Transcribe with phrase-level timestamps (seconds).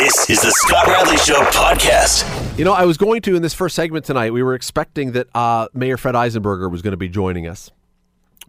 [0.00, 2.58] This is the Scott Radley Show podcast.
[2.58, 4.32] You know, I was going to in this first segment tonight.
[4.32, 7.70] We were expecting that uh, Mayor Fred Eisenberger was going to be joining us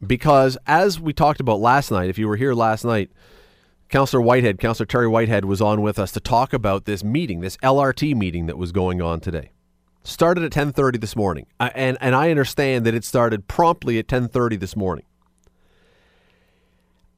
[0.08, 3.12] because, as we talked about last night, if you were here last night,
[3.90, 7.58] Councillor Whitehead, Councillor Terry Whitehead, was on with us to talk about this meeting, this
[7.58, 9.52] LRT meeting that was going on today.
[10.06, 14.08] Started at 10:30 this morning, I, and and I understand that it started promptly at
[14.08, 15.04] 10:30 this morning.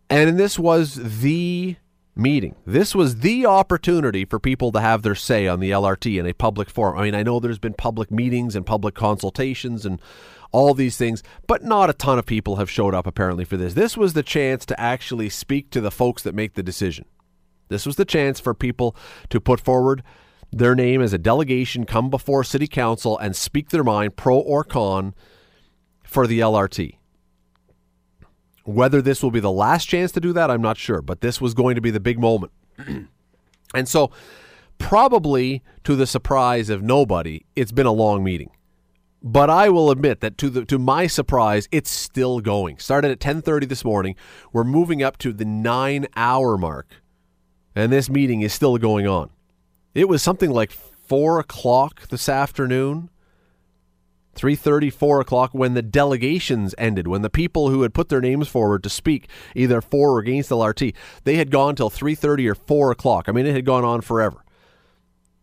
[0.09, 1.75] And this was the
[2.15, 2.55] meeting.
[2.65, 6.33] This was the opportunity for people to have their say on the LRT in a
[6.33, 6.97] public forum.
[6.97, 9.99] I mean, I know there's been public meetings and public consultations and
[10.51, 13.73] all these things, but not a ton of people have showed up apparently for this.
[13.73, 17.05] This was the chance to actually speak to the folks that make the decision.
[17.69, 18.95] This was the chance for people
[19.29, 20.03] to put forward
[20.51, 24.63] their name as a delegation, come before city council and speak their mind, pro or
[24.63, 25.15] con,
[26.03, 26.97] for the LRT.
[28.63, 31.41] Whether this will be the last chance to do that, I'm not sure, but this
[31.41, 32.51] was going to be the big moment.
[33.75, 34.11] and so,
[34.77, 38.51] probably to the surprise of nobody, it's been a long meeting.
[39.21, 42.77] But I will admit that to the to my surprise, it's still going.
[42.77, 44.15] Started at 10:30 this morning.
[44.51, 47.01] We're moving up to the 9-hour mark.
[47.75, 49.29] And this meeting is still going on.
[49.95, 53.09] It was something like four o'clock this afternoon
[54.35, 58.47] 3.30 4 o'clock when the delegations ended when the people who had put their names
[58.47, 62.91] forward to speak either for or against lrt they had gone till 3.30 or 4
[62.91, 63.29] o'clock.
[63.29, 64.43] I mean it had gone on forever.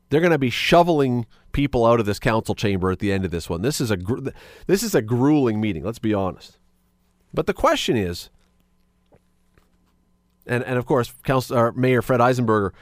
[0.09, 3.31] They're going to be shoveling people out of this council chamber at the end of
[3.31, 3.63] this one.
[3.63, 4.31] This is a gr-
[4.67, 6.59] this is a grueling meeting let's be honest.
[7.33, 8.29] But the question is
[10.47, 12.73] and and of course council uh, mayor fred eisenberger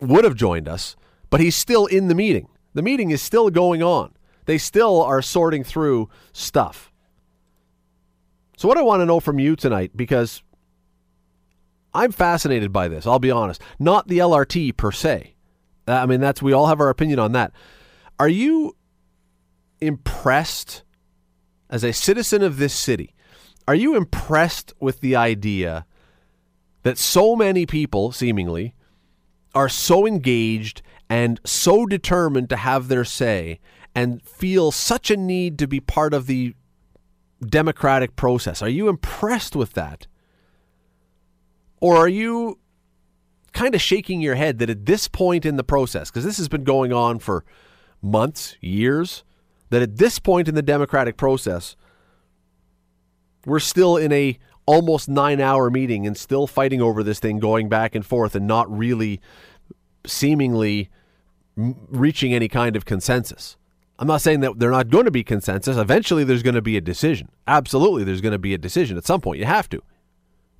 [0.00, 0.96] would have joined us
[1.28, 2.48] but he's still in the meeting.
[2.72, 4.15] The meeting is still going on
[4.46, 6.92] they still are sorting through stuff.
[8.56, 10.42] So, what I want to know from you tonight, because
[11.92, 15.34] I'm fascinated by this, I'll be honest, not the LRT per se.
[15.86, 17.52] I mean, that's, we all have our opinion on that.
[18.18, 18.76] Are you
[19.80, 20.82] impressed
[21.68, 23.14] as a citizen of this city?
[23.68, 25.86] Are you impressed with the idea
[26.82, 28.74] that so many people, seemingly,
[29.54, 33.60] are so engaged and so determined to have their say
[33.96, 36.54] and feel such a need to be part of the
[37.40, 38.60] democratic process.
[38.60, 40.06] Are you impressed with that?
[41.80, 42.58] Or are you
[43.54, 46.46] kind of shaking your head that at this point in the process, because this has
[46.46, 47.42] been going on for
[48.02, 49.24] months, years,
[49.70, 51.74] that at this point in the democratic process,
[53.46, 57.70] we're still in a almost nine hour meeting and still fighting over this thing going
[57.70, 59.22] back and forth and not really
[60.04, 60.90] seemingly
[61.56, 63.56] reaching any kind of consensus.
[63.98, 65.76] I'm not saying that they're not going to be consensus.
[65.76, 67.30] Eventually, there's going to be a decision.
[67.46, 69.38] Absolutely, there's going to be a decision at some point.
[69.38, 69.82] You have to.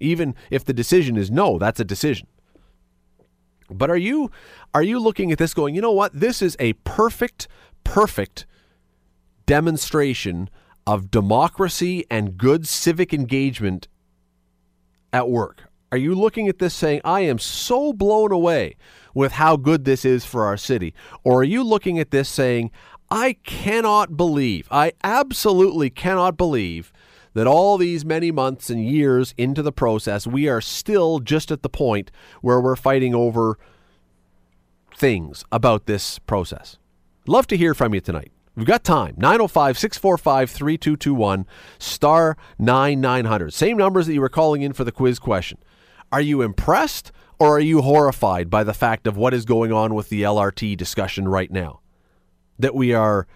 [0.00, 2.26] Even if the decision is no, that's a decision.
[3.70, 4.30] But are you
[4.74, 6.12] are you looking at this going, you know what?
[6.12, 7.48] This is a perfect
[7.84, 8.46] perfect
[9.44, 10.48] demonstration
[10.86, 13.88] of democracy and good civic engagement
[15.12, 15.64] at work.
[15.92, 18.76] Are you looking at this saying, I am so blown away
[19.14, 20.94] with how good this is for our city?
[21.24, 22.70] Or are you looking at this saying,
[23.10, 26.92] I cannot believe, I absolutely cannot believe
[27.34, 31.62] that all these many months and years into the process, we are still just at
[31.62, 33.58] the point where we're fighting over
[34.96, 36.78] things about this process.
[37.26, 38.32] Love to hear from you tonight.
[38.56, 39.14] We've got time.
[39.18, 41.46] 905 645 3221,
[41.78, 43.52] star 9900.
[43.52, 45.58] Same numbers that you were calling in for the quiz question.
[46.10, 49.94] Are you impressed or are you horrified by the fact of what is going on
[49.94, 51.80] with the LRT discussion right now?
[52.58, 53.26] That we are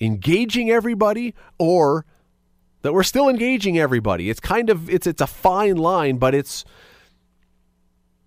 [0.00, 2.04] engaging everybody or
[2.82, 4.28] that we're still engaging everybody.
[4.28, 6.64] It's kind of it's it's a fine line, but it's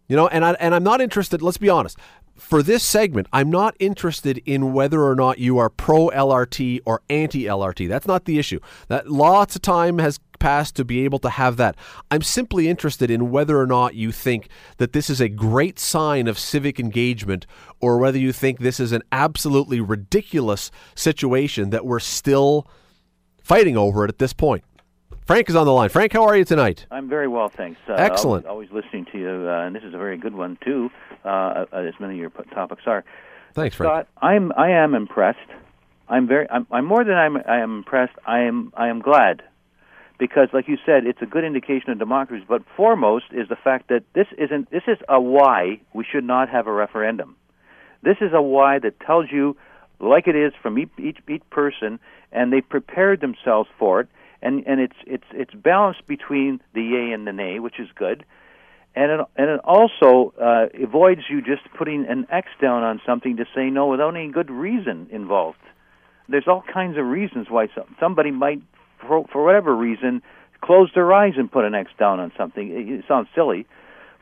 [0.08, 1.98] you know, and I and I'm not interested, let's be honest.
[2.38, 7.02] For this segment, I'm not interested in whether or not you are pro LRT or
[7.10, 7.90] anti LRT.
[7.90, 8.60] That's not the issue.
[8.88, 11.76] That lots of time has passed to be able to have that.
[12.12, 16.28] I'm simply interested in whether or not you think that this is a great sign
[16.28, 17.48] of civic engagement
[17.80, 22.68] or whether you think this is an absolutely ridiculous situation that we're still
[23.42, 24.64] fighting over it at this point.
[25.26, 25.90] Frank is on the line.
[25.90, 26.86] Frank, how are you tonight?
[26.90, 27.80] I'm very well, thanks.
[27.90, 28.46] Uh, Excellent.
[28.46, 30.90] Always, always, listening to you, uh, and this is a very good one too,
[31.24, 33.04] uh, as many of your topics are.
[33.54, 33.90] Thanks, Frank.
[33.90, 35.40] Scott, I'm I am impressed.
[36.10, 36.50] I'm very.
[36.50, 37.38] I'm, I'm more than I'm.
[37.38, 38.14] I am impressed.
[38.26, 38.72] I am.
[38.76, 39.44] I am glad
[40.18, 42.46] because, like you said, it's a good indication of democracy.
[42.48, 44.72] But foremost is the fact that this isn't.
[44.72, 47.36] This is a why we should not have a referendum.
[48.04, 49.58] This is a why that tells you,
[50.00, 52.00] like it is from each each, each person,
[52.32, 54.08] and they prepared themselves for it.
[54.42, 58.24] And and it's it's it's balanced between the yay and the nay, which is good.
[58.98, 63.38] And it and it also uh, avoids you just putting an X down on something
[63.38, 65.60] to say no without any good reason involved.
[66.28, 68.62] There's all kinds of reasons why some, somebody might,
[69.00, 70.22] for, for whatever reason,
[70.62, 72.70] close their eyes and put an X down on something.
[72.70, 73.68] It, it sounds silly,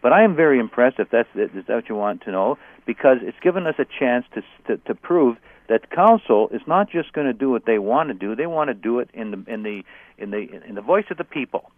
[0.04, 3.20] but I am very impressed if that's is that what you want to know because
[3.22, 5.38] it's given us a chance to to, to prove
[5.70, 8.68] that council is not just going to do what they want to do; they want
[8.68, 9.84] to do it in the in the
[10.18, 11.72] in the in the voice of the people.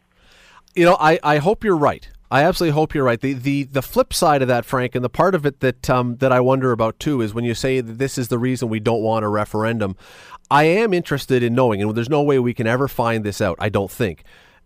[0.74, 2.08] You know, I, I hope you're right.
[2.30, 3.20] I absolutely hope you're right.
[3.20, 6.18] The, the the flip side of that, Frank, and the part of it that um,
[6.18, 8.80] that I wonder about too is when you say that this is the reason we
[8.80, 9.96] don't want a referendum.
[10.50, 13.58] I am interested in knowing, and there's no way we can ever find this out.
[13.60, 14.24] I don't think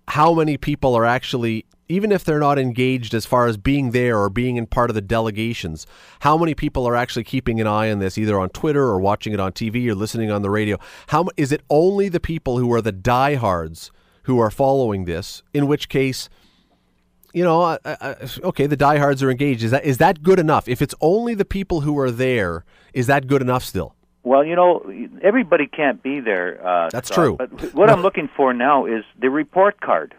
[0.07, 4.17] how many people are actually even if they're not engaged as far as being there
[4.17, 5.85] or being in part of the delegations,
[6.21, 9.33] how many people are actually keeping an eye on this, either on Twitter or watching
[9.33, 10.77] it on TV or listening on the radio?
[11.07, 13.91] How is it only the people who are the diehards
[14.23, 15.43] who are following this?
[15.53, 16.29] In which case,
[17.33, 19.63] you know, uh, uh, okay, the diehards are engaged.
[19.63, 20.67] Is that is that good enough?
[20.67, 23.95] If it's only the people who are there, is that good enough still?
[24.23, 24.91] Well, you know,
[25.23, 26.65] everybody can't be there.
[26.65, 27.37] Uh, That's true.
[27.37, 30.13] But what I'm looking for now is the report card.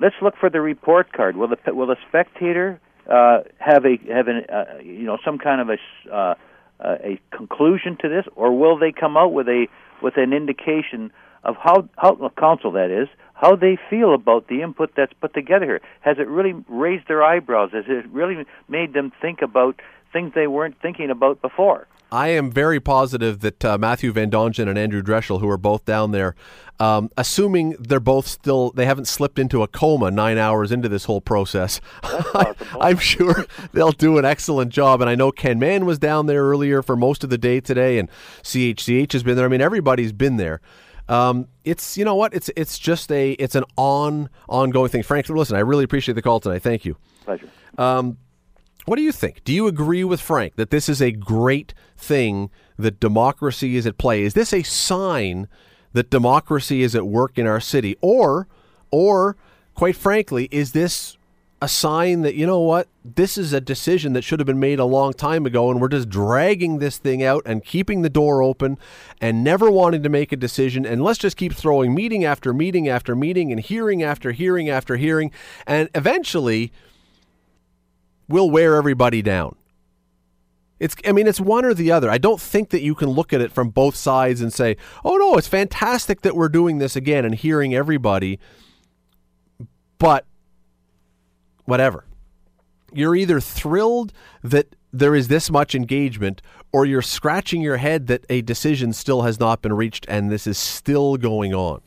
[0.00, 1.36] Let's look for the report card.
[1.36, 5.60] Will the will the spectator uh, have a have an uh, you know some kind
[5.60, 6.34] of a uh,
[6.80, 9.66] uh, a conclusion to this, or will they come out with a
[10.02, 11.10] with an indication
[11.42, 15.66] of how how council that is how they feel about the input that's put together
[15.66, 15.80] here?
[16.00, 17.70] Has it really raised their eyebrows?
[17.72, 19.80] Has it really made them think about
[20.12, 21.86] things they weren't thinking about before?
[22.12, 25.84] I am very positive that uh, Matthew Van Dongen and Andrew Dreschel, who are both
[25.84, 26.34] down there,
[26.78, 31.04] um, assuming they're both still, they haven't slipped into a coma nine hours into this
[31.04, 31.80] whole process.
[32.02, 35.00] I, am sure they'll do an excellent job.
[35.00, 37.98] And I know Ken Mann was down there earlier for most of the day today,
[37.98, 38.08] and
[38.42, 39.46] CHCH has been there.
[39.46, 40.60] I mean, everybody's been there.
[41.08, 45.02] Um, it's you know what it's it's just a it's an on ongoing thing.
[45.02, 46.62] Frank, listen, I really appreciate the call tonight.
[46.62, 46.96] Thank you.
[47.24, 47.48] Pleasure.
[47.76, 48.16] Um,
[48.84, 49.42] what do you think?
[49.44, 53.98] Do you agree with Frank that this is a great thing that democracy is at
[53.98, 54.22] play?
[54.22, 55.48] Is this a sign
[55.92, 58.46] that democracy is at work in our city or
[58.90, 59.36] or
[59.74, 61.16] quite frankly, is this
[61.62, 64.78] a sign that you know what this is a decision that should have been made
[64.78, 68.42] a long time ago and we're just dragging this thing out and keeping the door
[68.42, 68.76] open
[69.20, 72.86] and never wanting to make a decision and let's just keep throwing meeting after meeting
[72.86, 75.30] after meeting and hearing after hearing after hearing
[75.66, 76.70] and eventually
[78.28, 79.56] will wear everybody down.
[80.80, 82.10] It's I mean it's one or the other.
[82.10, 85.16] I don't think that you can look at it from both sides and say, "Oh
[85.16, 88.38] no, it's fantastic that we're doing this again and hearing everybody."
[89.98, 90.26] But
[91.64, 92.04] whatever.
[92.92, 94.12] You're either thrilled
[94.42, 96.40] that there is this much engagement
[96.72, 100.46] or you're scratching your head that a decision still has not been reached and this
[100.46, 101.80] is still going on.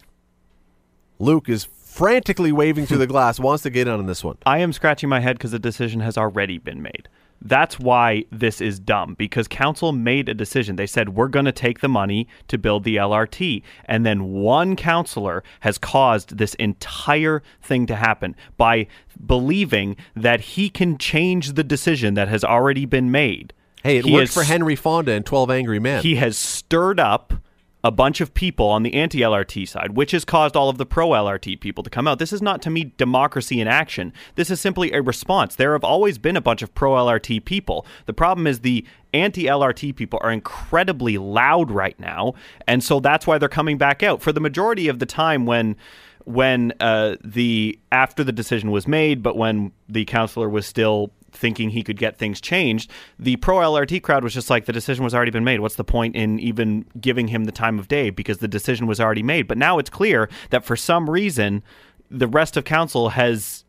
[1.20, 1.68] Luke is
[1.98, 4.38] frantically waving through the glass, wants to get in on this one.
[4.46, 7.10] I am scratching my head because the decision has already been made.
[7.42, 10.76] That's why this is dumb because council made a decision.
[10.76, 13.62] They said, we're going to take the money to build the LRT.
[13.86, 18.88] And then one councilor has caused this entire thing to happen by
[19.24, 23.54] believing that he can change the decision that has already been made.
[23.84, 26.02] Hey, it He worked has- for Henry Fonda and 12 Angry Men.
[26.04, 27.34] He has stirred up
[27.88, 30.86] a bunch of people on the anti LRT side, which has caused all of the
[30.86, 32.20] pro LRT people to come out.
[32.20, 34.12] This is not to me democracy in action.
[34.36, 35.56] This is simply a response.
[35.56, 37.86] There have always been a bunch of pro LRT people.
[38.06, 42.34] The problem is the anti LRT people are incredibly loud right now,
[42.68, 44.22] and so that's why they're coming back out.
[44.22, 45.78] For the majority of the time when
[46.26, 51.70] when uh, the after the decision was made, but when the counselor was still thinking
[51.70, 55.14] he could get things changed, the pro LRT crowd was just like the decision was
[55.16, 55.60] already been made.
[55.60, 59.00] What's the point in even giving him the time of day because the decision was
[59.00, 59.48] already made?
[59.48, 61.64] But now it's clear that for some reason
[62.10, 63.64] the rest of council has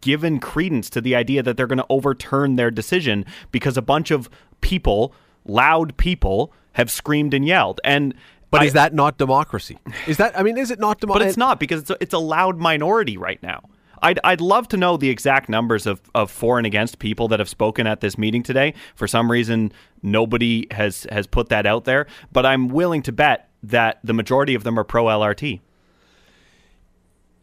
[0.00, 4.10] given credence to the idea that they're going to overturn their decision because a bunch
[4.10, 4.28] of
[4.60, 5.14] people,
[5.46, 7.80] loud people, have screamed and yelled.
[7.84, 8.14] And
[8.50, 9.78] but I- is that not democracy?
[10.06, 11.24] Is that I mean, is it not democracy?
[11.24, 13.62] but it's not because it's a, it's a loud minority right now.
[14.02, 17.38] I'd, I'd love to know the exact numbers of, of for and against people that
[17.38, 18.74] have spoken at this meeting today.
[18.94, 23.48] For some reason, nobody has, has put that out there, but I'm willing to bet
[23.62, 25.60] that the majority of them are pro LRT.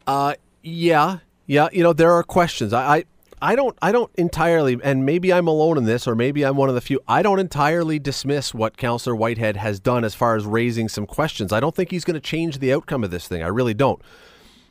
[0.06, 1.68] Uh, yeah, yeah.
[1.72, 2.72] You know, there are questions.
[2.72, 3.04] I, I,
[3.40, 6.68] I don't, I don't entirely, and maybe I'm alone in this, or maybe I'm one
[6.68, 7.00] of the few.
[7.06, 11.52] I don't entirely dismiss what Councillor Whitehead has done as far as raising some questions.
[11.52, 13.42] I don't think he's going to change the outcome of this thing.
[13.42, 14.02] I really don't.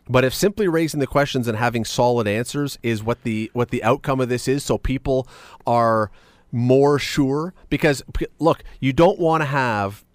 [0.10, 3.84] But if simply raising the questions and having solid answers is what the what the
[3.84, 5.28] outcome of this is, so people
[5.66, 6.12] are
[6.52, 8.04] more sure, because
[8.40, 10.06] look, you don't want to have,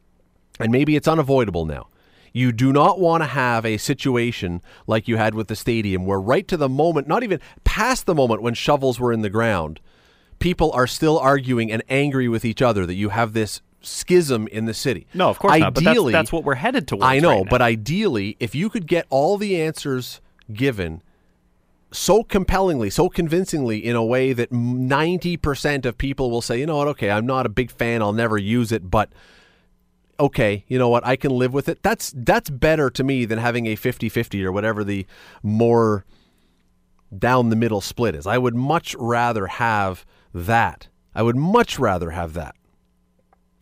[0.59, 1.89] and maybe it's unavoidable now.
[2.33, 6.21] You do not want to have a situation like you had with the stadium where
[6.21, 9.81] right to the moment, not even past the moment when shovels were in the ground,
[10.39, 14.65] people are still arguing and angry with each other that you have this schism in
[14.67, 15.07] the city.
[15.15, 15.75] No, of course not.
[15.75, 17.05] But that's, that's what we're headed towards.
[17.05, 20.21] I know, right but ideally, if you could get all the answers
[20.53, 21.03] given
[21.91, 26.79] so compellingly, so convincingly in a way that 90% of people will say, you know
[26.79, 29.11] what, okay, I'm not a big fan, I'll never use it, but
[30.19, 31.83] okay, you know what, I can live with it.
[31.83, 35.07] That's that's better to me than having a 50-50 or whatever the
[35.43, 36.05] more
[37.17, 38.27] down the middle split is.
[38.27, 40.89] I would much rather have that.
[41.15, 42.57] I would much rather have that.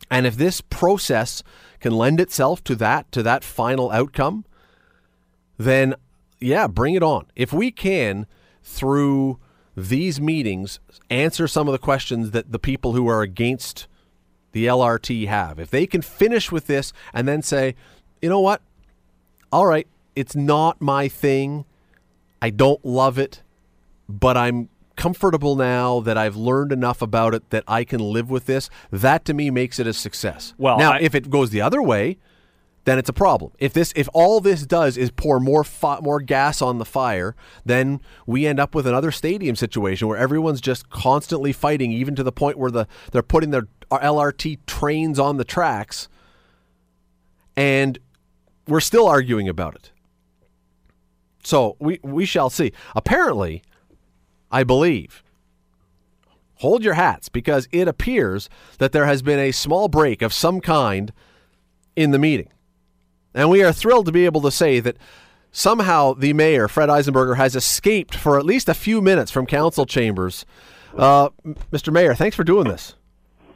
[0.09, 1.43] And if this process
[1.79, 4.45] can lend itself to that to that final outcome,
[5.57, 5.95] then
[6.39, 7.27] yeah, bring it on.
[7.35, 8.25] If we can
[8.63, 9.39] through
[9.75, 10.79] these meetings
[11.09, 13.87] answer some of the questions that the people who are against
[14.51, 15.59] the LRT have.
[15.59, 17.75] If they can finish with this and then say,
[18.21, 18.61] "You know what?
[19.51, 21.65] All right, it's not my thing.
[22.41, 23.43] I don't love it,
[24.09, 28.45] but I'm comfortable now that I've learned enough about it that I can live with
[28.45, 28.69] this.
[28.91, 30.53] That to me makes it a success.
[30.57, 32.17] Well, now I- if it goes the other way,
[32.85, 33.51] then it's a problem.
[33.59, 37.35] If this, if all this does is pour more fi- more gas on the fire,
[37.63, 42.23] then we end up with another stadium situation where everyone's just constantly fighting, even to
[42.23, 46.07] the point where the they're putting their LRT trains on the tracks,
[47.55, 47.99] and
[48.67, 49.91] we're still arguing about it.
[51.43, 52.71] So we we shall see.
[52.95, 53.61] Apparently,
[54.51, 55.23] I believe.
[56.55, 60.61] Hold your hats because it appears that there has been a small break of some
[60.61, 61.11] kind
[61.95, 62.49] in the meeting.
[63.33, 64.97] And we are thrilled to be able to say that
[65.51, 69.85] somehow the mayor, Fred Eisenberger, has escaped for at least a few minutes from council
[69.85, 70.45] chambers.
[70.95, 71.29] Uh,
[71.71, 71.91] Mr.
[71.91, 72.95] Mayor, thanks for doing this.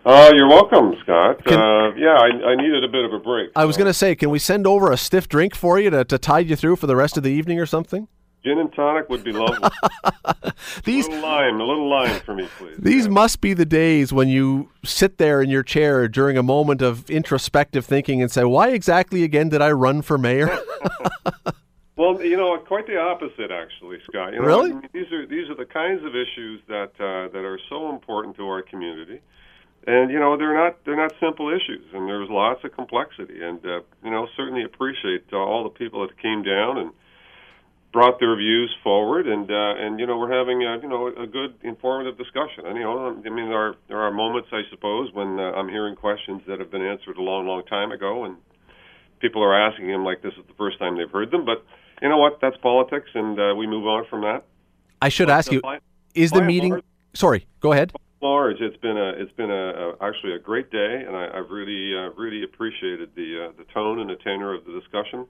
[0.05, 1.43] Uh, you're welcome, Scott.
[1.45, 3.49] Can- uh, yeah, I, I needed a bit of a break.
[3.55, 6.05] I was going to say, can we send over a stiff drink for you to,
[6.05, 8.07] to tide you through for the rest of the evening or something?
[8.45, 9.67] Gin and tonic would be lovely.
[10.23, 12.75] a These little lime, a little lime for me, please.
[12.77, 13.11] These Yeah.
[13.11, 17.09] must be the days when you sit there in your chair during a moment of
[17.09, 20.55] introspective thinking and say, "Why exactly again did I run for mayor?"
[21.97, 24.33] Well, you know, quite the opposite, actually, Scott.
[24.33, 24.71] You know, Really?
[24.71, 27.89] I mean, these are these are the kinds of issues that uh, that are so
[27.89, 29.21] important to our community,
[29.87, 33.65] and you know, they're not they're not simple issues, and there's lots of complexity, and
[33.65, 36.91] uh, you know, certainly appreciate uh, all the people that came down and
[37.95, 41.25] brought their views forward, and uh, and you know, we're having a, you know a
[41.25, 42.67] good informative discussion.
[42.67, 45.69] And you know, I mean, there are there are moments, I suppose, when uh, I'm
[45.69, 48.35] hearing questions that have been answered a long, long time ago, and
[49.21, 51.65] people are asking them like this is the first time they've heard them, but
[52.01, 52.39] you know what?
[52.41, 54.43] That's politics, and uh, we move on from that.
[55.01, 55.79] I should ask you: By,
[56.13, 56.71] Is by the meeting?
[56.71, 56.83] large-
[57.13, 57.93] Sorry, go ahead.
[58.21, 61.49] large, it's been a it's been a, a actually a great day, and I, I've
[61.49, 65.25] really uh, really appreciated the uh, the tone and the tenor of the discussion,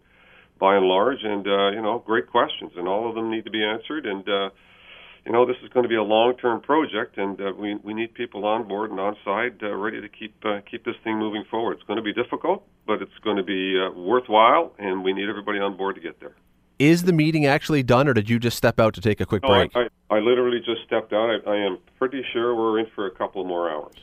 [0.59, 3.51] by and large, and uh, you know, great questions, and all of them need to
[3.51, 4.49] be answered, and uh,
[5.25, 7.93] you know, this is going to be a long term project, and uh, we we
[7.93, 11.17] need people on board and on side, uh, ready to keep uh, keep this thing
[11.17, 11.73] moving forward.
[11.73, 15.27] It's going to be difficult, but it's going to be uh, worthwhile, and we need
[15.27, 16.35] everybody on board to get there.
[16.77, 19.43] Is the meeting actually done, or did you just step out to take a quick
[19.43, 19.89] No, I, break?
[20.11, 21.29] I, I literally just stepped out.
[21.29, 23.93] I, I am pretty sure we're in for a couple more hours.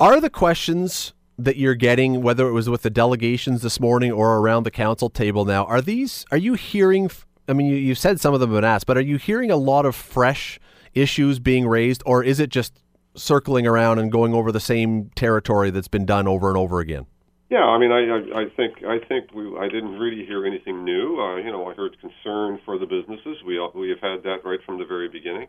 [0.00, 4.38] Are the questions that you're getting, whether it was with the delegations this morning or
[4.38, 6.24] around the council table now, are these?
[6.30, 7.10] Are you hearing?
[7.48, 9.50] I mean, you, you said some of them have been asked, but are you hearing
[9.50, 10.58] a lot of fresh
[10.94, 12.80] issues being raised, or is it just
[13.16, 17.06] circling around and going over the same territory that's been done over and over again?
[17.50, 20.82] Yeah, I mean, I, I, I think I think we I didn't really hear anything
[20.84, 21.20] new.
[21.20, 23.36] Uh, you know, I heard concern for the businesses.
[23.46, 25.48] We we have had that right from the very beginning.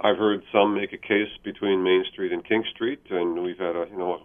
[0.00, 3.76] I've heard some make a case between Main Street and King Street, and we've had
[3.76, 4.15] a you know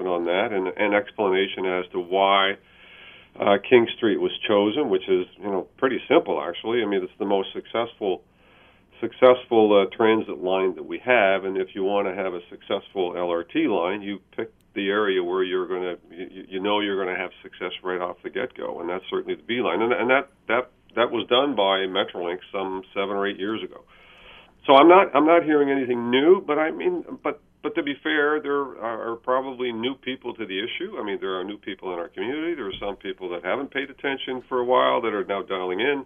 [0.00, 2.52] discussion on that and an explanation as to why
[3.38, 6.82] uh, King Street was chosen, which is you know pretty simple actually.
[6.82, 8.22] I mean, it's the most successful
[9.00, 13.12] successful uh, transit line that we have, and if you want to have a successful
[13.12, 17.14] LRT line, you pick the area where you're going to you, you know you're going
[17.14, 19.92] to have success right off the get go, and that's certainly the B line, and,
[19.92, 23.84] and that that that was done by Metrolinx some seven or eight years ago.
[24.66, 27.94] So I'm not I'm not hearing anything new, but I mean, but but to be
[28.02, 30.98] fair, there are probably new people to the issue.
[30.98, 32.54] I mean, there are new people in our community.
[32.54, 35.80] There are some people that haven't paid attention for a while that are now dialing
[35.80, 36.04] in.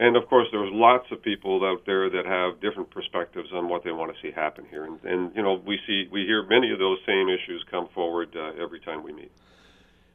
[0.00, 3.82] And of course, there's lots of people out there that have different perspectives on what
[3.82, 4.84] they want to see happen here.
[4.84, 8.36] And, and you know, we see we hear many of those same issues come forward
[8.36, 9.32] uh, every time we meet.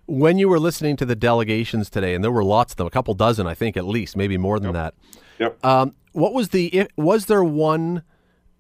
[0.06, 2.90] When you were listening to the delegations today, and there were lots of them, a
[2.90, 4.96] couple dozen, I think, at least, maybe more than that.
[5.40, 5.66] Yep.
[5.66, 6.88] Um, what was the?
[6.98, 8.04] Was there one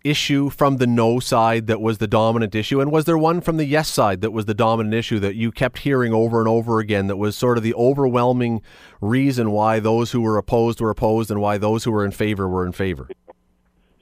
[0.04, 2.82] issue from the no side that was the dominant issue?
[2.82, 5.52] And was there one from the yes side that was the dominant issue that you
[5.52, 8.62] kept hearing over and over again that was sort of the overwhelming
[9.02, 12.48] reason why those who were opposed were opposed and why those who were in favor
[12.48, 13.08] were in favor?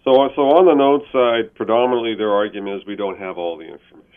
[0.04, 3.66] So, so on the no side, predominantly their argument is we don't have all the
[3.66, 4.08] information.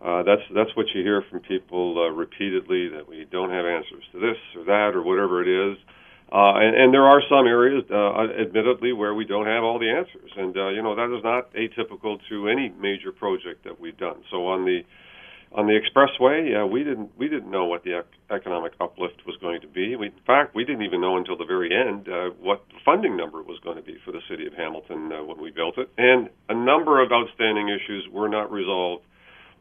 [0.00, 4.02] Uh, that's that's what you hear from people uh, repeatedly that we don't have answers
[4.12, 5.76] to this or that or whatever it is.
[6.32, 9.90] Uh, and, and there are some areas, uh, admittedly, where we don't have all the
[9.90, 13.98] answers, and uh, you know that is not atypical to any major project that we've
[13.98, 14.22] done.
[14.30, 14.82] So on the
[15.52, 19.36] on the expressway, yeah, we didn't we didn't know what the ec- economic uplift was
[19.40, 19.96] going to be.
[19.96, 23.16] We, in fact, we didn't even know until the very end uh, what the funding
[23.16, 25.90] number was going to be for the city of Hamilton uh, when we built it,
[25.98, 29.02] and a number of outstanding issues were not resolved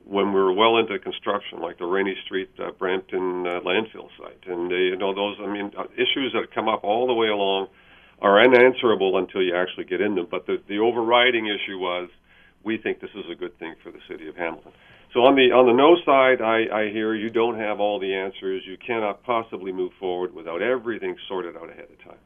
[0.09, 4.43] when we were well into construction, like the Rennie Street uh, Brampton uh, landfill site,
[4.47, 5.37] and uh, you know those.
[5.39, 7.67] I mean, uh, issues that come up all the way along
[8.19, 10.27] are unanswerable until you actually get in them.
[10.29, 12.09] But the the overriding issue was,
[12.63, 14.71] we think this is a good thing for the city of Hamilton.
[15.13, 18.13] So on the on the no side, I, I hear you don't have all the
[18.13, 18.63] answers.
[18.65, 22.19] You cannot possibly move forward without everything sorted out ahead of time.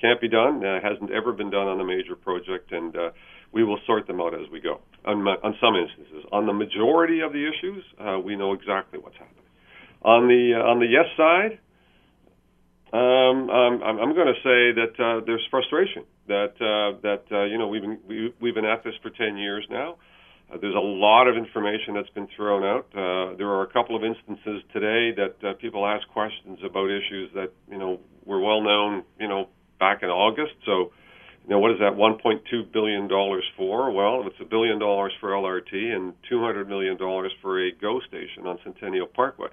[0.00, 0.64] Can't be done.
[0.64, 3.10] Uh, hasn't ever been done on a major project, and uh,
[3.52, 4.80] we will sort them out as we go.
[5.04, 9.16] On, on some instances, on the majority of the issues, uh, we know exactly what's
[9.16, 9.44] happening.
[10.02, 11.58] On the uh, on the yes side,
[12.92, 17.58] um, I'm, I'm going to say that uh, there's frustration that uh, that uh, you
[17.58, 19.96] know we've been we, we've been at this for 10 years now.
[20.52, 22.86] Uh, there's a lot of information that's been thrown out.
[22.94, 27.30] Uh, there are a couple of instances today that uh, people ask questions about issues
[27.34, 30.54] that you know were well known, you know, back in August.
[30.64, 30.92] So
[31.46, 33.92] you know, what is that 1.2 billion dollars for?
[33.92, 38.46] Well, it's a billion dollars for LRT and 200 million dollars for a GO station
[38.46, 39.48] on Centennial Parkway.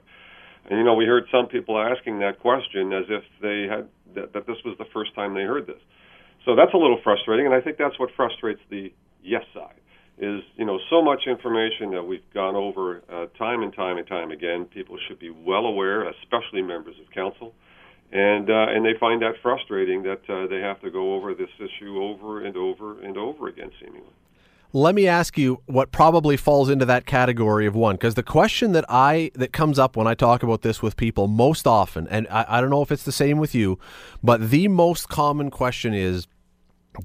[0.70, 4.34] And you know, we heard some people asking that question as if they had that,
[4.34, 5.82] that this was the first time they heard this.
[6.46, 9.80] So that's a little frustrating, and I think that's what frustrates the yes side.
[10.18, 14.08] Is you know so much information that we've gone over uh, time and time and
[14.08, 14.66] time again.
[14.66, 17.54] People should be well aware, especially members of council
[18.14, 21.50] and uh, and they find that frustrating that uh, they have to go over this
[21.60, 24.08] issue over and over and over again, seemingly.
[24.76, 28.72] Let me ask you what probably falls into that category of one, because the question
[28.72, 32.28] that I that comes up when I talk about this with people most often, and
[32.30, 33.80] I, I don't know if it's the same with you,
[34.24, 36.28] but the most common question is,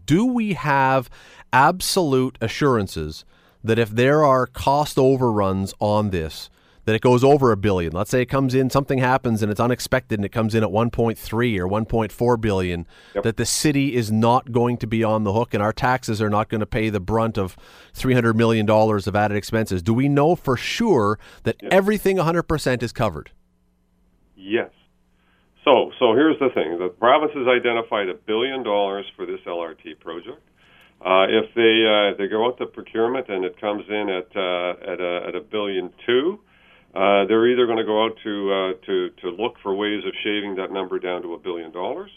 [0.04, 1.08] do we have
[1.52, 3.24] absolute assurances
[3.64, 6.50] that if there are cost overruns on this,
[6.88, 7.92] that it goes over a billion.
[7.92, 10.70] Let's say it comes in, something happens and it's unexpected and it comes in at
[10.70, 13.24] 1.3 or 1.4 billion, yep.
[13.24, 16.30] that the city is not going to be on the hook and our taxes are
[16.30, 17.58] not going to pay the brunt of
[17.94, 19.82] $300 million of added expenses.
[19.82, 21.68] Do we know for sure that yes.
[21.70, 23.32] everything 100% is covered?
[24.34, 24.70] Yes.
[25.66, 30.00] So, so here's the thing: the province has identified a billion dollars for this LRT
[30.00, 30.40] project.
[31.04, 34.90] Uh, if they uh, they go out to procurement and it comes in at uh,
[34.90, 36.40] at a at a billion two,
[36.94, 40.12] uh, they're either going to go out to, uh, to, to look for ways of
[40.24, 42.10] shaving that number down to a billion dollars,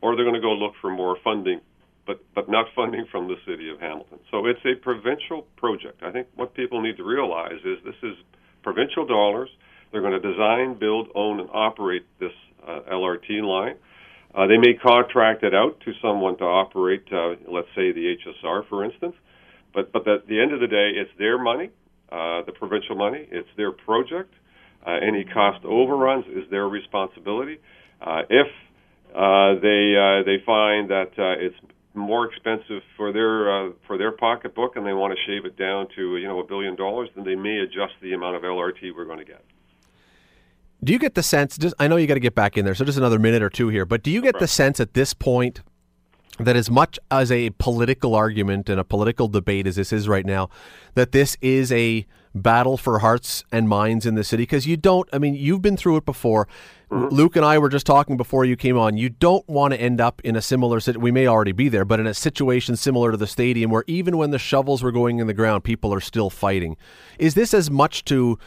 [0.00, 1.60] or they're going to go look for more funding,
[2.06, 4.18] but, but not funding from the city of Hamilton.
[4.30, 6.02] So it's a provincial project.
[6.02, 8.16] I think what people need to realize is this is
[8.62, 9.48] provincial dollars.
[9.90, 12.32] They're going to design, build, own, and operate this
[12.66, 13.76] uh, LRT line.
[14.34, 18.14] Uh, they may contract it out to someone to operate, uh, let's say the
[18.44, 19.14] HSR, for instance.
[19.72, 21.70] But but at the end of the day, it's their money.
[22.10, 23.28] Uh, the provincial money.
[23.30, 24.32] It's their project.
[24.86, 27.58] Uh, any cost overruns is their responsibility.
[28.00, 28.46] Uh, if
[29.14, 31.56] uh, they uh, they find that uh, it's
[31.92, 35.86] more expensive for their uh, for their pocketbook and they want to shave it down
[35.96, 39.04] to you know a billion dollars, then they may adjust the amount of LRT we're
[39.04, 39.44] going to get.
[40.82, 41.58] Do you get the sense?
[41.58, 43.50] Just, I know you got to get back in there, so just another minute or
[43.50, 43.84] two here.
[43.84, 45.60] But do you get the sense at this point
[46.38, 50.26] that as much as a political argument and a political debate as this is right
[50.26, 50.48] now,
[50.94, 55.08] that this is a battle for hearts and minds in the city because you don't
[55.12, 56.46] i mean you've been through it before
[56.90, 57.08] mm-hmm.
[57.08, 60.00] luke and i were just talking before you came on you don't want to end
[60.00, 61.00] up in a similar situation.
[61.00, 64.16] we may already be there but in a situation similar to the stadium where even
[64.16, 66.76] when the shovels were going in the ground people are still fighting
[67.18, 68.38] is this as much to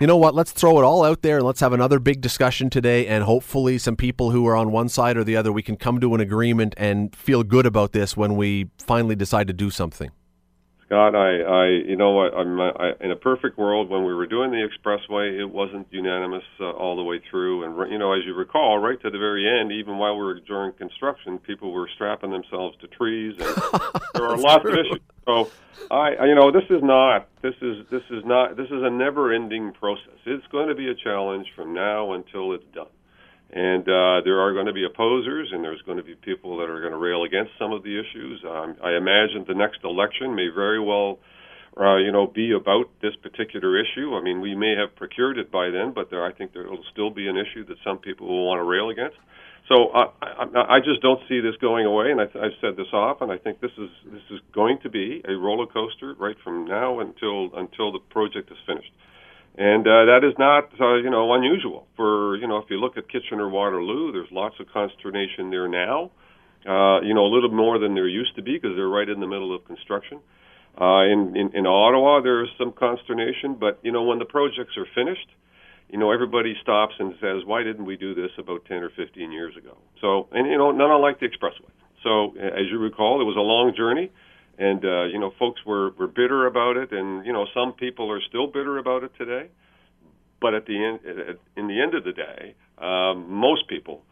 [0.00, 0.34] you know what?
[0.34, 3.06] Let's throw it all out there and let's have another big discussion today.
[3.06, 6.00] And hopefully, some people who are on one side or the other, we can come
[6.00, 10.10] to an agreement and feel good about this when we finally decide to do something.
[10.90, 14.66] Scott, I, I you know I, in a perfect world when we were doing the
[14.66, 18.80] expressway, it wasn't unanimous uh, all the way through, and you know, as you recall,
[18.80, 22.76] right to the very end, even while we were during construction, people were strapping themselves
[22.80, 23.56] to trees, and
[24.14, 24.72] there are lots true.
[24.72, 25.00] of issues.
[25.26, 25.48] So,
[25.92, 29.74] I, you know, this is not this is this is not this is a never-ending
[29.74, 30.18] process.
[30.26, 32.88] It's going to be a challenge from now until it's done.
[33.52, 36.70] And uh, there are going to be opposers, and there's going to be people that
[36.70, 38.40] are going to rail against some of the issues.
[38.46, 41.18] Um, I imagine the next election may very well,
[41.76, 44.14] uh, you know, be about this particular issue.
[44.14, 46.84] I mean, we may have procured it by then, but there, I think there will
[46.92, 49.16] still be an issue that some people will want to rail against.
[49.66, 52.92] So uh, I, I just don't see this going away, and I, I've said this
[52.92, 53.30] often.
[53.30, 57.00] I think this is this is going to be a roller coaster right from now
[57.00, 58.90] until until the project is finished
[59.58, 62.96] and uh, that is not uh, you know unusual for you know if you look
[62.96, 66.10] at Kitchener Waterloo, there's lots of consternation there now.
[66.66, 69.20] Uh, you know a little more than there used to be because they're right in
[69.20, 70.20] the middle of construction.
[70.80, 74.86] Uh, in, in in Ottawa, there's some consternation, but you know when the projects are
[74.94, 75.28] finished,
[75.88, 79.32] you know everybody stops and says, why didn't we do this about 10 or 15
[79.32, 79.76] years ago?
[80.00, 81.70] So and you know none unlike the expressway.
[82.04, 84.10] So as you recall, it was a long journey
[84.60, 88.12] and uh, you know folks were were bitter about it, and you know some people
[88.12, 89.48] are still bitter about it today.
[90.40, 91.00] But at the end,
[91.56, 94.02] in the end of the day, um, most people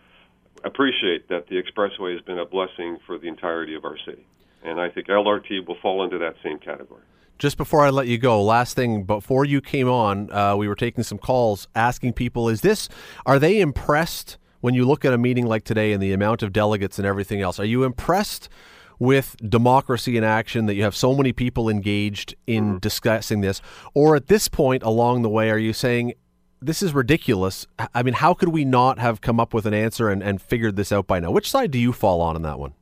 [0.64, 4.26] appreciate that the expressway has been a blessing for the entirety of our city,
[4.64, 7.02] and I think LRT will fall into that same category.
[7.38, 10.74] Just before I let you go, last thing before you came on, uh, we were
[10.74, 12.88] taking some calls asking people: Is this?
[13.26, 16.54] Are they impressed when you look at a meeting like today and the amount of
[16.54, 17.60] delegates and everything else?
[17.60, 18.48] Are you impressed?
[18.98, 22.78] With democracy in action that you have so many people engaged in mm-hmm.
[22.78, 23.60] discussing this?
[23.94, 26.14] Or at this point along the way, are you saying
[26.60, 27.66] this is ridiculous?
[27.94, 30.76] I mean, how could we not have come up with an answer and, and figured
[30.76, 31.30] this out by now?
[31.30, 32.74] Which side do you fall on in that one?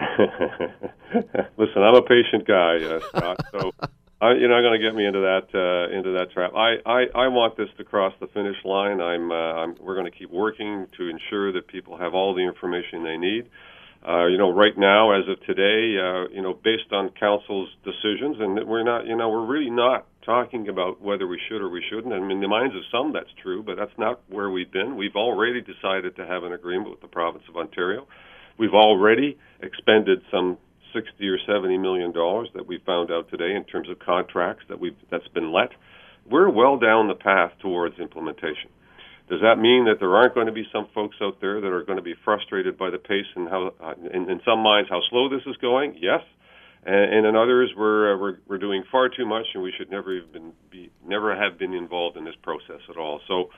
[1.56, 3.46] Listen, I'm a patient guy, uh, Scott.
[3.52, 3.70] So
[4.20, 6.52] I, you're not going to get me into that uh, into that trap.
[6.54, 9.00] I, I, I want this to cross the finish line.
[9.00, 12.42] I'm, uh, I'm we're going to keep working to ensure that people have all the
[12.42, 13.48] information they need.
[14.06, 18.36] Uh, you know, right now, as of today, uh, you know, based on council's decisions,
[18.38, 21.82] and we're not, you know, we're really not talking about whether we should or we
[21.88, 22.12] shouldn't.
[22.12, 24.96] I mean, in the minds of some, that's true, but that's not where we've been.
[24.96, 28.06] We've already decided to have an agreement with the province of Ontario.
[28.58, 30.58] We've already expended some
[30.92, 34.78] 60 or 70 million dollars that we found out today in terms of contracts that
[34.78, 35.70] we've that's been let.
[36.30, 38.70] We're well down the path towards implementation.
[39.28, 41.82] Does that mean that there aren't going to be some folks out there that are
[41.82, 45.00] going to be frustrated by the pace and how, uh, in, in some minds, how
[45.08, 45.96] slow this is going?
[45.98, 46.20] Yes,
[46.84, 49.90] and, and in others, we're, uh, we're we're doing far too much, and we should
[49.90, 53.20] never have been be never have been involved in this process at all.
[53.26, 53.48] So,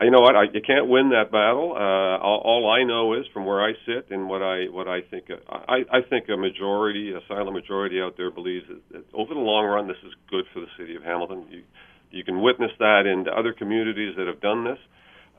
[0.00, 0.34] you know what?
[0.34, 1.74] I, you can't win that battle.
[1.76, 5.02] Uh, all, all I know is from where I sit and what I what I
[5.02, 5.28] think.
[5.28, 5.36] Uh,
[5.68, 9.40] I, I think a majority, a silent majority out there, believes that, that over the
[9.40, 11.44] long run, this is good for the city of Hamilton.
[11.50, 11.62] You
[12.10, 14.78] you can witness that in other communities that have done this.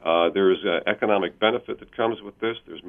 [0.03, 2.57] Uh, there's uh, economic benefit that comes with this.
[2.65, 2.81] There's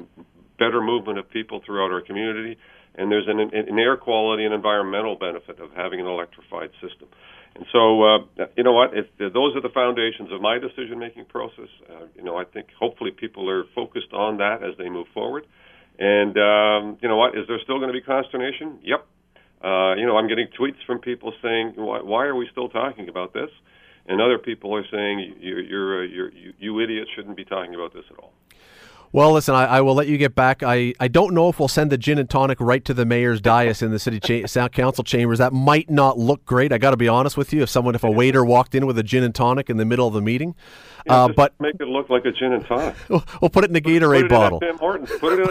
[0.57, 2.57] better movement of people throughout our community,
[2.95, 7.07] and there's an, an air quality and environmental benefit of having an electrified system.
[7.55, 8.17] And so, uh,
[8.57, 8.97] you know what?
[8.97, 13.11] If those are the foundations of my decision-making process, uh, you know, I think hopefully
[13.11, 15.45] people are focused on that as they move forward.
[15.99, 17.37] And um, you know what?
[17.37, 18.79] Is there still going to be consternation?
[18.81, 19.05] Yep.
[19.63, 23.07] Uh, you know, I'm getting tweets from people saying, why, "Why are we still talking
[23.07, 23.49] about this?"
[24.07, 27.75] And other people are saying you're, you're, uh, you're, you, you idiots shouldn't be talking
[27.75, 28.33] about this at all.
[29.13, 30.63] Well, listen, I, I, will let you get back.
[30.63, 33.39] I, I don't know if we'll send the gin and tonic right to the mayor's
[33.41, 35.37] dais in the city cha- council chambers.
[35.37, 36.73] That might not look great.
[36.73, 37.61] I got to be honest with you.
[37.61, 40.07] If someone, if a waiter walked in with a gin and tonic in the middle
[40.07, 40.55] of the meeting,
[41.05, 42.95] yeah, uh, but make it look like a gin and tonic.
[43.07, 44.57] We'll, we'll put it in a Gatorade put it bottle.
[44.59, 45.11] In Tim Hortons.
[45.19, 45.49] Put it in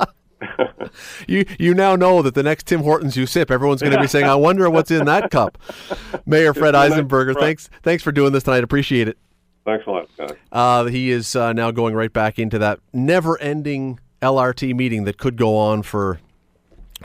[0.00, 0.06] a
[1.28, 4.06] you you now know that the next Tim Hortons you sip, everyone's going to be
[4.06, 5.58] saying, "I wonder what's in that cup."
[6.26, 8.64] Mayor Fred Eisenberger, thanks thanks for doing this tonight.
[8.64, 9.18] Appreciate it.
[9.64, 10.32] Thanks a lot, guys.
[10.52, 15.36] Uh, he is uh, now going right back into that never-ending LRT meeting that could
[15.36, 16.20] go on for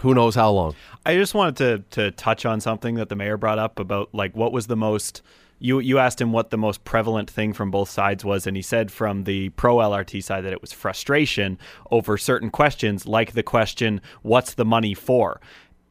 [0.02, 0.75] who knows how long.
[1.06, 4.36] I just wanted to to touch on something that the mayor brought up about like
[4.36, 5.21] what was the most
[5.60, 8.63] you you asked him what the most prevalent thing from both sides was, and he
[8.63, 11.58] said from the pro LRT side that it was frustration
[11.91, 15.41] over certain questions, like the question, "What's the money for?"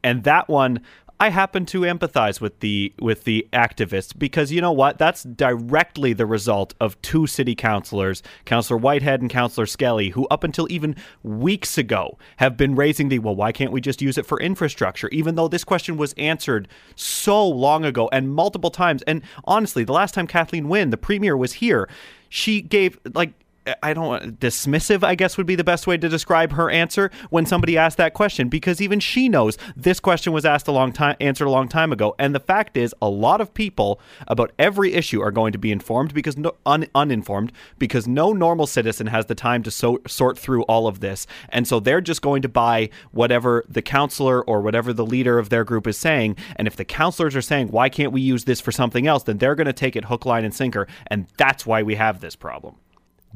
[0.03, 0.81] And that one,
[1.21, 4.97] I happen to empathize with the with the activists because you know what?
[4.97, 10.45] That's directly the result of two city councilors, Councillor Whitehead and Councillor Skelly, who up
[10.45, 14.25] until even weeks ago have been raising the well, why can't we just use it
[14.25, 15.09] for infrastructure?
[15.09, 19.01] Even though this question was answered so long ago and multiple times.
[19.01, 21.89] And honestly, the last time Kathleen Wynne, the premier, was here,
[22.29, 23.33] she gave like
[23.83, 27.45] I don't dismissive, I guess would be the best way to describe her answer when
[27.45, 31.15] somebody asked that question because even she knows this question was asked a long time
[31.19, 34.93] answered a long time ago and the fact is a lot of people about every
[34.93, 39.25] issue are going to be informed because no, un, uninformed because no normal citizen has
[39.25, 42.49] the time to so, sort through all of this and so they're just going to
[42.49, 46.75] buy whatever the counselor or whatever the leader of their group is saying and if
[46.75, 49.23] the counselors are saying why can't we use this for something else?
[49.23, 52.19] then they're going to take it hook line and sinker and that's why we have
[52.21, 52.75] this problem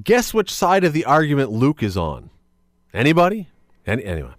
[0.02, 2.32] Guess which side of the argument Luke is on?
[2.96, 3.50] Anybody?
[3.86, 4.32] Any, anyway.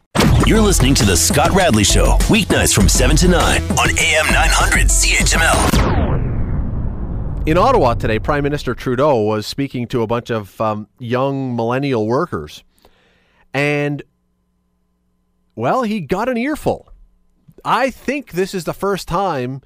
[0.47, 4.88] You're listening to The Scott Radley Show, weeknights from 7 to 9 on AM 900
[4.88, 7.47] CHML.
[7.47, 12.09] In Ottawa today, Prime Minister Trudeau was speaking to a bunch of um, young millennial
[12.09, 12.64] workers.
[13.53, 14.03] And,
[15.55, 16.93] well, he got an earful.
[17.64, 19.62] I think this is the first time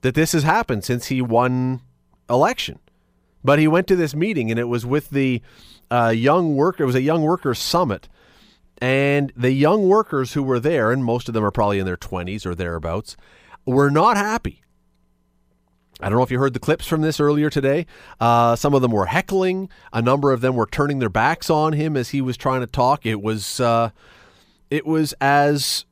[0.00, 1.82] that this has happened since he won
[2.28, 2.80] election.
[3.44, 5.42] But he went to this meeting, and it was with the
[5.90, 6.84] uh, young worker.
[6.84, 8.08] It was a young workers summit,
[8.78, 11.96] and the young workers who were there, and most of them are probably in their
[11.96, 13.16] twenties or thereabouts,
[13.66, 14.62] were not happy.
[16.00, 17.86] I don't know if you heard the clips from this earlier today.
[18.18, 19.68] Uh, some of them were heckling.
[19.92, 22.66] A number of them were turning their backs on him as he was trying to
[22.66, 23.06] talk.
[23.06, 23.90] It was, uh,
[24.68, 25.84] it was as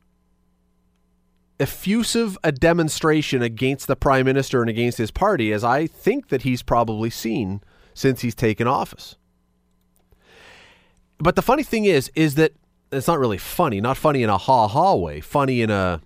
[1.61, 6.41] effusive a demonstration against the prime minister and against his party as I think that
[6.41, 7.61] he's probably seen
[7.93, 9.15] since he's taken office.
[11.19, 12.53] But the funny thing is, is that
[12.91, 13.79] it's not really funny.
[13.79, 15.21] Not funny in a ha ha way.
[15.21, 16.01] Funny in a,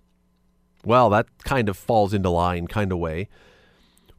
[0.83, 3.29] well, that kind of falls into line kind of way.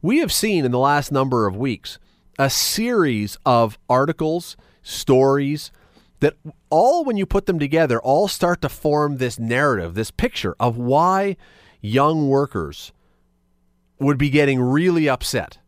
[0.01, 1.99] We have seen in the last number of weeks
[2.39, 5.71] a series of articles, stories,
[6.19, 6.35] that
[6.69, 10.77] all, when you put them together, all start to form this narrative, this picture of
[10.77, 11.37] why
[11.81, 12.91] young workers
[13.99, 15.59] would be getting really upset.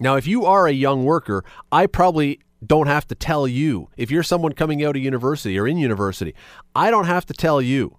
[0.00, 3.88] Now, if you are a young worker, I probably don't have to tell you.
[3.96, 6.34] If you're someone coming out of university or in university,
[6.74, 7.96] I don't have to tell you.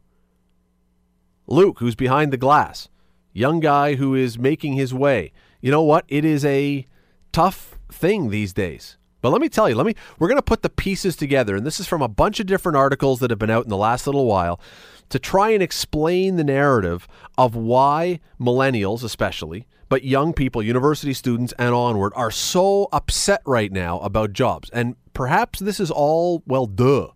[1.48, 2.90] Luke, who's behind the glass,
[3.34, 5.32] young guy who is making his way.
[5.62, 6.06] You know what?
[6.08, 6.86] It is a
[7.32, 8.98] tough thing these days.
[9.22, 11.66] But let me tell you, let me we're going to put the pieces together and
[11.66, 14.06] this is from a bunch of different articles that have been out in the last
[14.06, 14.60] little while
[15.10, 21.54] to try and explain the narrative of why millennials especially, but young people, university students
[21.58, 24.70] and onward are so upset right now about jobs.
[24.70, 27.08] And perhaps this is all well duh.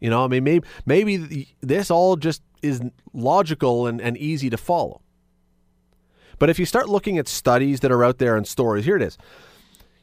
[0.00, 2.80] You know, I mean maybe maybe this all just is
[3.12, 5.02] logical and, and easy to follow.
[6.38, 9.02] But if you start looking at studies that are out there and stories, here it
[9.02, 9.16] is.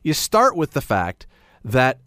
[0.04, 1.28] You start with the fact
[1.72, 2.00] that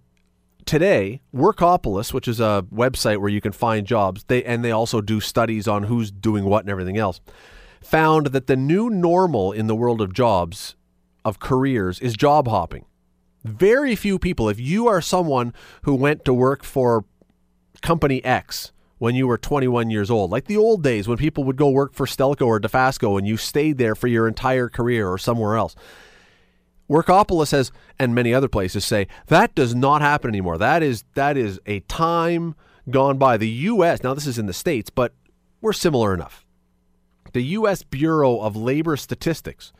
[0.65, 5.01] today Workopolis, which is a website where you can find jobs, they and they also
[5.01, 7.21] do studies on who's doing what and everything else,
[7.81, 10.77] found that the new normal in the world of jobs,
[11.25, 12.85] of careers, is job hopping.
[13.45, 17.05] Very few people, if you are someone who went to work for
[17.81, 21.57] company X when you were 21 years old, like the old days when people would
[21.57, 25.19] go work for Stelco or Dofasco and you stayed there for your entire career or
[25.19, 25.75] somewhere else
[26.91, 30.59] Workopolis says, and many other places say that does not happen anymore.
[30.59, 32.55] That is that is a time
[32.91, 33.37] gone by.
[33.37, 34.03] The U.S.
[34.03, 35.15] now this is in the states, but
[35.61, 36.45] we're similar enough.
[37.33, 37.83] The U.S.
[37.83, 39.73] Bureau of Labor Statistics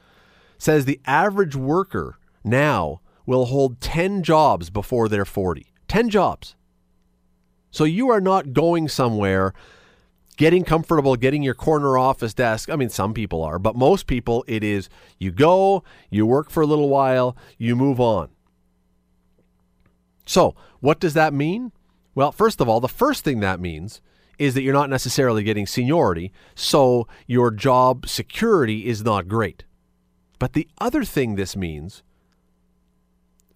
[0.57, 5.67] says the average worker now will hold 10 jobs before they're 40.
[5.89, 6.55] 10 jobs.
[7.71, 9.53] So you are not going somewhere
[10.37, 12.71] getting comfortable, getting your corner office desk.
[12.71, 16.63] I mean, some people are, but most people, it is you go, you work for
[16.63, 18.29] a little while, you move on.
[20.25, 21.73] So, what does that mean?
[22.15, 24.01] Well, first of all, the first thing that means
[24.39, 29.65] is that you're not necessarily getting seniority, so your job security is not great.
[30.39, 32.03] But the other thing this means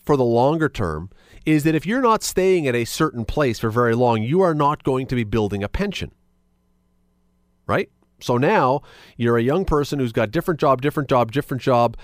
[0.04, 1.10] for the longer term
[1.44, 4.54] is that if you're not staying at a certain place for very long, you are
[4.54, 6.12] not going to be building a pension
[7.66, 7.90] right?
[8.20, 8.82] So now
[9.16, 11.96] you're a young person who's got different job, different job, different job.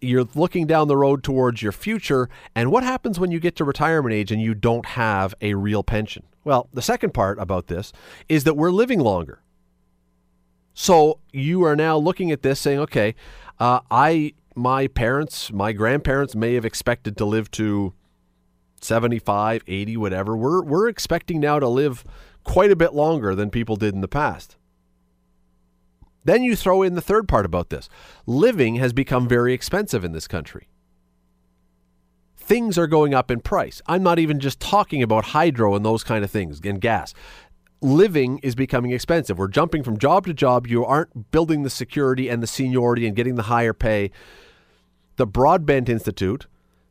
[0.00, 2.28] You're looking down the road towards your future.
[2.54, 5.82] And what happens when you get to retirement age and you don't have a real
[5.82, 6.24] pension?
[6.42, 7.92] Well, the second part about this
[8.28, 9.42] is that we're living longer.
[10.72, 13.14] So you are now looking at this saying, okay,
[13.58, 17.92] uh, I, my parents, my grandparents may have expected to live to
[18.80, 20.36] 75, 80, whatever.
[20.36, 22.04] We're, we're expecting now to live
[22.44, 24.56] quite a bit longer than people did in the past.
[26.24, 27.88] Then you throw in the third part about this
[28.26, 30.68] living has become very expensive in this country.
[32.36, 33.80] Things are going up in price.
[33.86, 37.14] I'm not even just talking about hydro and those kind of things and gas.
[37.80, 39.38] Living is becoming expensive.
[39.38, 40.66] We're jumping from job to job.
[40.66, 44.10] You aren't building the security and the seniority and getting the higher pay.
[45.16, 46.46] The Broadbent Institute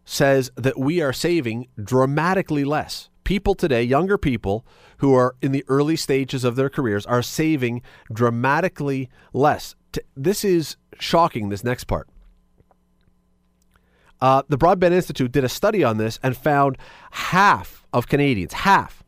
[0.06, 4.66] says that we are saving dramatically less people today, younger people
[5.00, 7.82] who are in the early stages of their careers, are saving
[8.12, 9.76] dramatically less.
[10.16, 12.08] This is shocking, this next part.
[14.22, 16.78] Uh, the Broadbent Institute did a study on this and found
[17.12, 19.04] half of Canadians, half,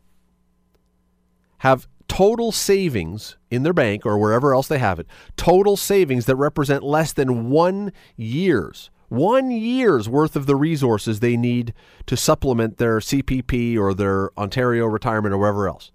[1.60, 6.36] have total savings in their bank or wherever else they have it, total savings that
[6.36, 11.74] represent less than one year's One year's worth of the resources they need
[12.06, 15.92] to supplement their CPP or their Ontario retirement or wherever else.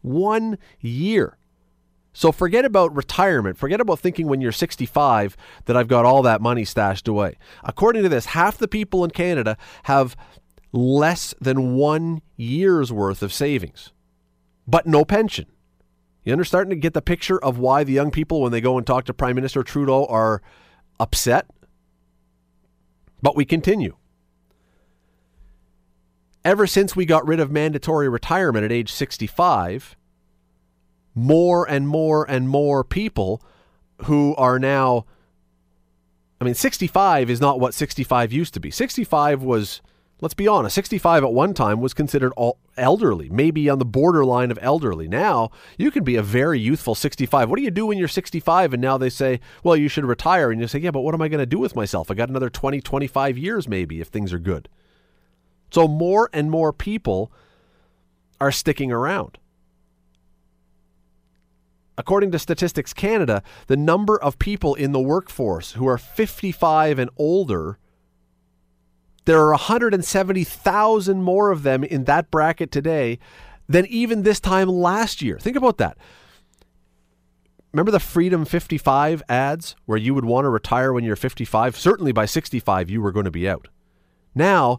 [0.00, 1.36] One year.
[2.14, 3.58] So forget about retirement.
[3.58, 7.36] Forget about thinking when you're 65 that I've got all that money stashed away.
[7.64, 10.16] According to this, half the people in Canada have
[10.72, 13.92] less than one year's worth of savings,
[14.66, 15.44] but no pension.
[16.22, 18.78] You are starting to get the picture of why the young people, when they go
[18.78, 20.40] and talk to Prime Minister Trudeau, are
[20.98, 21.44] upset?
[23.24, 23.96] But we continue.
[26.44, 29.96] Ever since we got rid of mandatory retirement at age 65,
[31.14, 33.42] more and more and more people
[34.02, 35.06] who are now
[36.38, 38.70] I mean 65 is not what 65 used to be.
[38.70, 39.80] 65 was
[40.20, 44.50] let's be honest, 65 at one time was considered all elderly, maybe on the borderline
[44.50, 45.08] of elderly.
[45.08, 47.50] Now, you can be a very youthful 65.
[47.50, 50.50] What do you do when you're 65 and now they say, well, you should retire?
[50.50, 52.10] And you say, yeah, but what am I going to do with myself?
[52.10, 54.68] I got another 20, 25 years maybe if things are good.
[55.70, 57.32] So more and more people
[58.40, 59.38] are sticking around.
[61.96, 67.10] According to Statistics Canada, the number of people in the workforce who are 55 and
[67.16, 67.78] older
[69.24, 73.18] there are 170,000 more of them in that bracket today
[73.68, 75.38] than even this time last year.
[75.38, 75.96] Think about that.
[77.72, 81.76] Remember the Freedom 55 ads where you would want to retire when you're 55?
[81.76, 83.68] Certainly by 65, you were going to be out.
[84.34, 84.78] Now,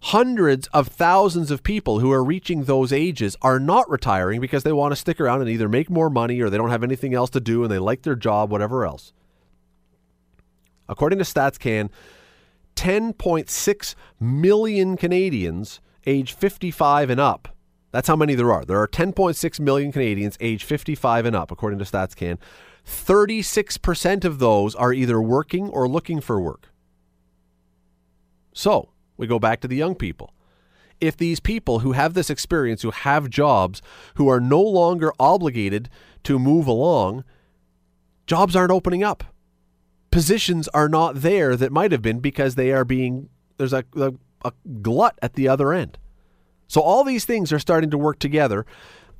[0.00, 4.72] hundreds of thousands of people who are reaching those ages are not retiring because they
[4.72, 7.30] want to stick around and either make more money or they don't have anything else
[7.30, 9.12] to do and they like their job, whatever else.
[10.88, 11.90] According to StatsCan,
[12.76, 17.48] 10.6 million Canadians age 55 and up.
[17.90, 18.64] That's how many there are.
[18.64, 22.38] There are 10.6 million Canadians age 55 and up, according to StatsCan.
[22.86, 26.70] 36% of those are either working or looking for work.
[28.52, 30.32] So, we go back to the young people.
[31.00, 33.82] If these people who have this experience, who have jobs,
[34.14, 35.88] who are no longer obligated
[36.24, 37.24] to move along,
[38.26, 39.24] jobs aren't opening up
[40.12, 44.12] positions are not there that might have been because they are being there's a, a,
[44.44, 45.98] a glut at the other end.
[46.68, 48.64] So all these things are starting to work together,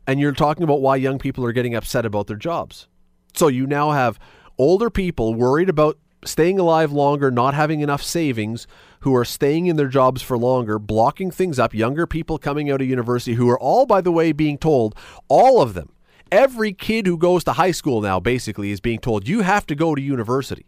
[0.07, 2.87] and you're talking about why young people are getting upset about their jobs.
[3.35, 4.18] So you now have
[4.59, 8.66] older people worried about staying alive longer, not having enough savings,
[9.00, 12.81] who are staying in their jobs for longer, blocking things up, younger people coming out
[12.81, 14.94] of university who are all, by the way, being told,
[15.28, 15.90] all of them,
[16.31, 19.74] every kid who goes to high school now basically is being told, you have to
[19.74, 20.66] go to university.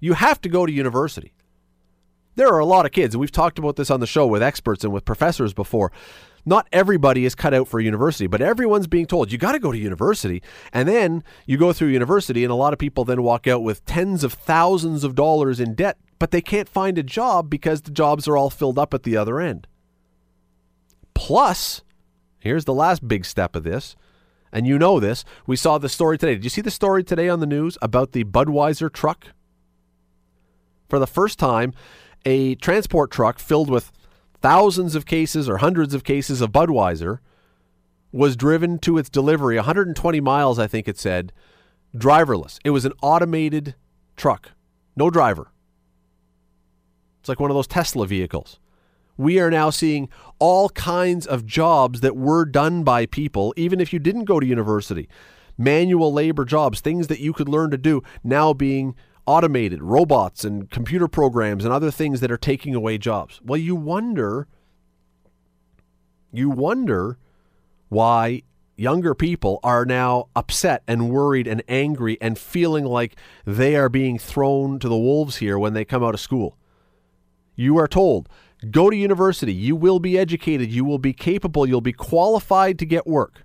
[0.00, 1.32] You have to go to university.
[2.36, 4.42] There are a lot of kids, and we've talked about this on the show with
[4.42, 5.92] experts and with professors before.
[6.46, 9.72] Not everybody is cut out for university, but everyone's being told you got to go
[9.72, 10.42] to university.
[10.72, 13.84] And then you go through university, and a lot of people then walk out with
[13.84, 17.90] tens of thousands of dollars in debt, but they can't find a job because the
[17.90, 19.66] jobs are all filled up at the other end.
[21.12, 21.82] Plus,
[22.38, 23.96] here's the last big step of this
[24.52, 25.24] and you know this.
[25.46, 26.34] We saw the story today.
[26.34, 29.28] Did you see the story today on the news about the Budweiser truck?
[30.90, 31.72] For the first time,
[32.26, 33.92] a transport truck filled with
[34.42, 37.18] thousands of cases or hundreds of cases of Budweiser
[38.12, 41.32] was driven to its delivery 120 miles, I think it said,
[41.96, 42.58] driverless.
[42.64, 43.74] It was an automated
[44.16, 44.52] truck,
[44.96, 45.52] no driver.
[47.20, 48.58] It's like one of those Tesla vehicles.
[49.16, 53.92] We are now seeing all kinds of jobs that were done by people, even if
[53.92, 55.08] you didn't go to university.
[55.58, 58.96] Manual labor jobs, things that you could learn to do, now being
[59.30, 63.40] automated robots and computer programs and other things that are taking away jobs.
[63.44, 64.48] Well, you wonder
[66.32, 67.16] you wonder
[67.88, 68.42] why
[68.76, 73.14] younger people are now upset and worried and angry and feeling like
[73.44, 76.56] they are being thrown to the wolves here when they come out of school.
[77.54, 78.28] You are told,
[78.68, 82.86] go to university, you will be educated, you will be capable, you'll be qualified to
[82.86, 83.44] get work.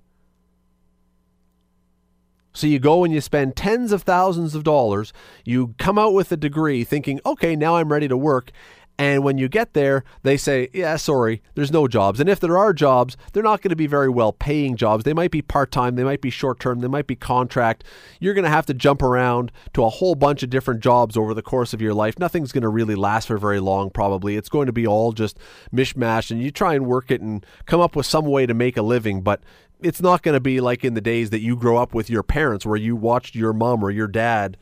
[2.55, 5.13] So you go and you spend tens of thousands of dollars.
[5.43, 8.51] You come out with a degree thinking, okay, now I'm ready to work.
[8.97, 12.21] And when you get there, they say, yeah, sorry, there's no jobs.
[12.21, 15.03] And if there are jobs, they're not going to be very well paying jobs.
[15.03, 17.83] They might be part time, they might be short term, they might be contract.
[18.21, 21.33] You're going to have to jump around to a whole bunch of different jobs over
[21.33, 22.17] the course of your life.
[22.17, 24.37] Nothing's going to really last for very long, probably.
[24.37, 25.37] It's going to be all just
[25.73, 28.77] mishmash, and you try and work it and come up with some way to make
[28.77, 29.21] a living.
[29.21, 29.41] But
[29.81, 32.23] it's not going to be like in the days that you grow up with your
[32.23, 34.57] parents where you watched your mom or your dad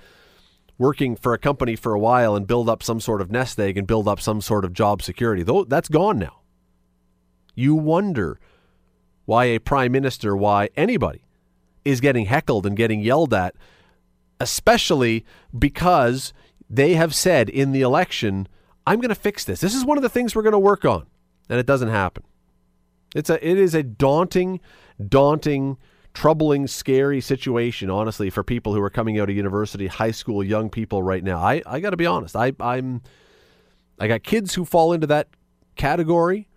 [0.78, 3.78] working for a company for a while and build up some sort of nest egg
[3.78, 5.43] and build up some sort of job security.
[5.43, 6.41] Though that's gone now.
[7.55, 8.39] You wonder
[9.26, 11.24] why a prime minister, why anybody
[11.86, 13.55] is getting heckled and getting yelled at,
[14.39, 15.26] especially
[15.57, 16.34] because
[16.70, 18.47] they have said in the election,
[18.88, 19.61] I'm going to fix this.
[19.61, 21.05] This is one of the things we're going to work on.
[21.49, 22.24] And it doesn't happen.
[23.16, 24.59] It's a it is a daunting,
[25.07, 25.78] daunting,
[26.14, 30.70] troubling, scary situation, honestly, for people who are coming out of university, high school, young
[30.70, 31.39] people right now.
[31.39, 32.36] I, I gotta be honest.
[32.36, 33.01] I I'm
[33.99, 35.30] I got kids who fall into that
[35.76, 36.47] category.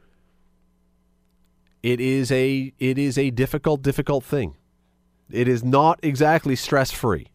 [1.83, 4.57] It is a it is a difficult, difficult thing.
[5.31, 7.29] It is not exactly stress free.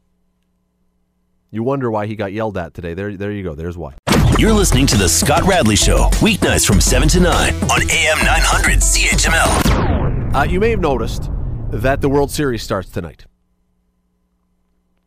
[1.51, 2.93] You wonder why he got yelled at today.
[2.93, 3.55] There, there you go.
[3.55, 3.95] There's why.
[4.41, 8.79] You're listening to The Scott Radley Show, weeknights from 7 to 9 on AM 900
[8.79, 10.33] CHML.
[10.33, 11.29] Uh, you may have noticed
[11.69, 13.27] that the World Series starts tonight.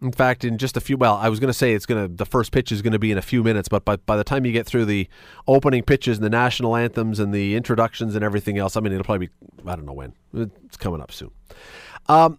[0.01, 2.15] In fact, in just a few, well, I was going to say it's going to,
[2.15, 4.23] the first pitch is going to be in a few minutes, but by, by the
[4.23, 5.09] time you get through the
[5.49, 9.03] opening pitches and the national anthems and the introductions and everything else, I mean, it'll
[9.03, 9.33] probably be,
[9.67, 10.13] I don't know when.
[10.33, 11.33] It's coming up soon.
[12.09, 12.39] Um,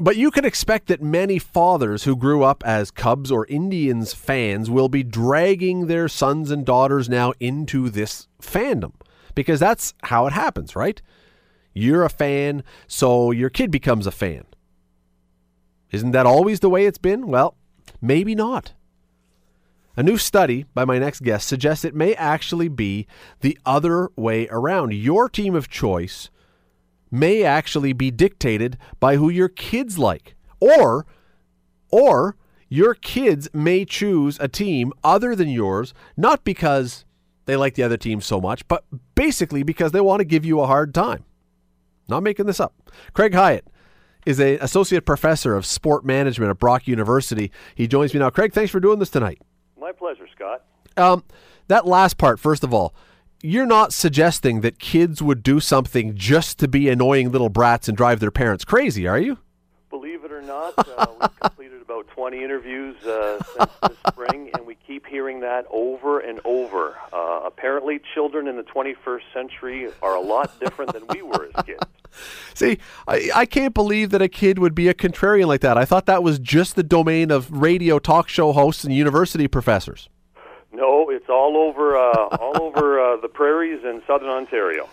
[0.00, 4.70] but you can expect that many fathers who grew up as Cubs or Indians fans
[4.70, 8.92] will be dragging their sons and daughters now into this fandom
[9.34, 11.00] because that's how it happens, right?
[11.72, 14.44] You're a fan, so your kid becomes a fan.
[15.90, 17.26] Isn't that always the way it's been?
[17.26, 17.56] Well,
[18.00, 18.72] maybe not.
[19.96, 23.06] A new study by my next guest suggests it may actually be
[23.40, 24.94] the other way around.
[24.94, 26.30] Your team of choice
[27.10, 30.36] may actually be dictated by who your kids like.
[30.60, 31.06] Or
[31.90, 32.36] or
[32.68, 37.04] your kids may choose a team other than yours not because
[37.46, 38.84] they like the other team so much, but
[39.14, 41.24] basically because they want to give you a hard time.
[42.08, 42.74] Not making this up.
[43.12, 43.66] Craig Hyatt
[44.26, 47.50] is an associate professor of sport management at Brock University.
[47.74, 48.30] He joins me now.
[48.30, 49.40] Craig, thanks for doing this tonight.
[49.80, 50.62] My pleasure, Scott.
[50.96, 51.24] Um,
[51.68, 52.94] that last part, first of all,
[53.42, 57.96] you're not suggesting that kids would do something just to be annoying little brats and
[57.96, 59.38] drive their parents crazy, are you?
[59.88, 64.66] Believe it or not, uh, we've completed about 20 interviews uh, since this spring, and
[64.66, 66.96] we keep hearing that over and over.
[67.12, 71.64] Uh, apparently, children in the 21st century are a lot different than we were as
[71.64, 71.82] kids.
[72.54, 72.78] See,
[73.08, 75.78] I, I can't believe that a kid would be a contrarian like that.
[75.78, 80.08] I thought that was just the domain of radio talk show hosts and university professors.
[80.72, 84.88] No, it's all over, uh, all over uh, the prairies in southern Ontario.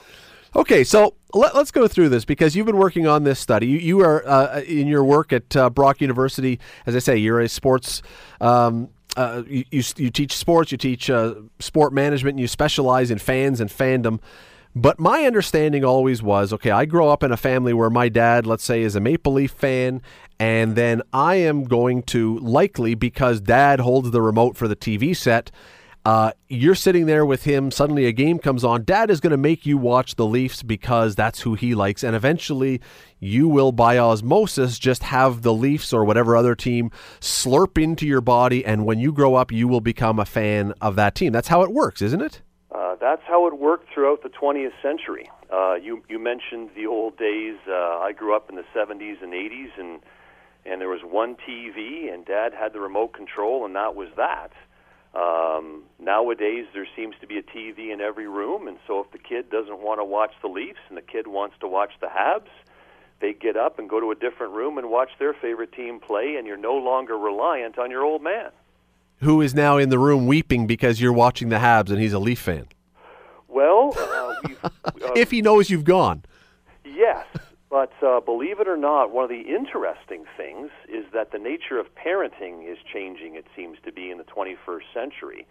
[0.56, 3.68] Okay, so let, us go through this because you've been working on this study.
[3.68, 6.60] You, you are uh, in your work at uh, Brock University.
[6.86, 8.02] As I say, you're a sports.
[8.42, 10.72] Um, uh, you, you, you teach sports.
[10.72, 12.36] You teach uh, sport management.
[12.36, 14.20] And you specialize in fans and fandom.
[14.76, 18.46] But my understanding always was okay, I grow up in a family where my dad,
[18.46, 20.04] let's say, is a Maple Leaf fan,
[20.40, 25.16] and then I am going to likely, because dad holds the remote for the TV
[25.16, 25.52] set,
[26.06, 27.70] uh, you're sitting there with him.
[27.70, 28.86] Suddenly, a game comes on.
[28.86, 32.02] Dad is going to make you watch the Leafs because that's who he likes.
[32.02, 32.80] And eventually,
[33.20, 38.22] you will, by osmosis, just have the Leafs or whatever other team slurp into your
[38.22, 38.64] body.
[38.64, 41.34] And when you grow up, you will become a fan of that team.
[41.34, 42.42] That's how it works, isn't it?
[42.72, 45.30] Uh, that's how it worked throughout the 20th century.
[45.52, 47.58] Uh, you you mentioned the old days.
[47.68, 50.00] Uh, I grew up in the 70s and 80s, and
[50.68, 54.52] and there was one TV, and Dad had the remote control, and that was that.
[55.16, 59.18] Um, nowadays, there seems to be a TV in every room, and so if the
[59.18, 62.50] kid doesn't want to watch the Leafs and the kid wants to watch the Habs,
[63.20, 66.36] they get up and go to a different room and watch their favorite team play,
[66.36, 68.52] and you're no longer reliant on your old man.
[69.22, 72.20] Who is now in the room weeping because you're watching the Habs and he's a
[72.20, 72.68] Leaf fan?
[73.48, 74.70] Well, uh, uh,
[75.16, 76.24] if he knows you've gone.
[77.70, 81.80] But uh, believe it or not, one of the interesting things is that the nature
[81.80, 85.46] of parenting is changing, it seems to be, in the 21st century.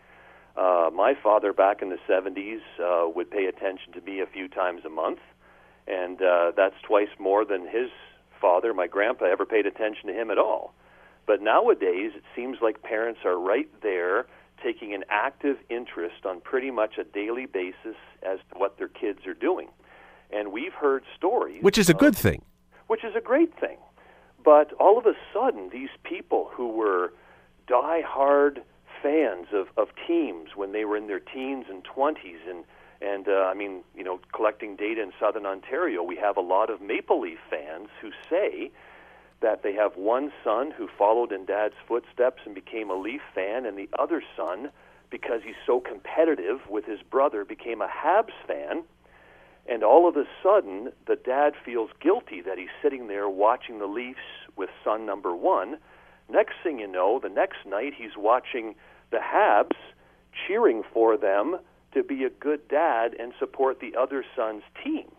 [0.57, 4.49] Uh, my father, back in the 70s, uh, would pay attention to me a few
[4.49, 5.19] times a month,
[5.87, 7.91] and uh, that's twice more than his
[8.41, 10.73] father, my grandpa, ever paid attention to him at all.
[11.27, 14.27] But nowadays, it seems like parents are right there
[14.63, 19.27] taking an active interest on pretty much a daily basis as to what their kids
[19.27, 19.69] are doing.
[20.31, 21.63] And we've heard stories.
[21.63, 22.43] Which is a good thing.
[22.87, 23.79] Which is a great thing.
[24.45, 27.13] But all of a sudden, these people who were
[27.67, 28.63] die-hard
[29.03, 32.65] fans of, of teams when they were in their teens and 20s, and,
[33.01, 36.71] and uh, I mean, you know, collecting data in southern Ontario, we have a lot
[36.71, 38.71] of Maple Leaf fans who say
[39.41, 43.67] that they have one son who followed in dad's footsteps and became a Leaf fan,
[43.67, 44.71] and the other son,
[45.11, 48.85] because he's so competitive with his brother, became a Habs fan
[49.69, 53.87] and all of a sudden, the dad feels guilty that he's sitting there watching the
[53.87, 54.19] Leafs
[54.57, 55.79] with son number one.
[56.29, 58.75] Next thing you know, the next night he's watching
[59.11, 59.77] the Habs
[60.47, 61.59] cheering for them
[61.95, 65.11] to be a good dad and support the other son's team.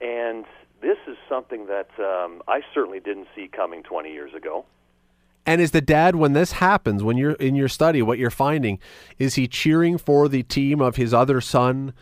[0.00, 0.44] And
[0.80, 4.66] this is something that um, I certainly didn't see coming 20 years ago.
[5.46, 8.78] And is the dad when this happens, when you're in your study, what you're finding
[9.18, 11.92] is he cheering for the team of his other son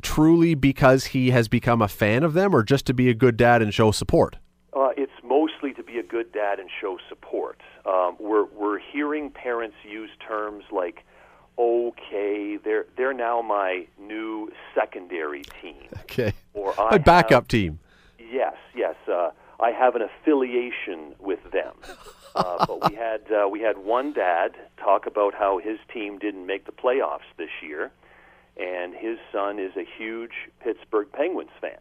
[0.00, 3.36] truly because he has become a fan of them, or just to be a good
[3.36, 4.36] dad and show support?
[4.74, 7.60] Uh, it's mostly to be a good dad and show support.
[7.84, 11.04] Um, we're we're hearing parents use terms like,
[11.58, 16.32] "Okay, they're they're now my new secondary team," Okay.
[16.54, 17.78] or A "I backup have- team.
[18.18, 18.94] Yes, yes.
[19.06, 19.30] Uh,
[19.60, 21.74] I have an affiliation with them.
[22.34, 26.46] Uh, but we had uh, we had one dad talk about how his team didn't
[26.46, 27.90] make the playoffs this year,
[28.56, 31.78] and his son is a huge Pittsburgh Penguins fan.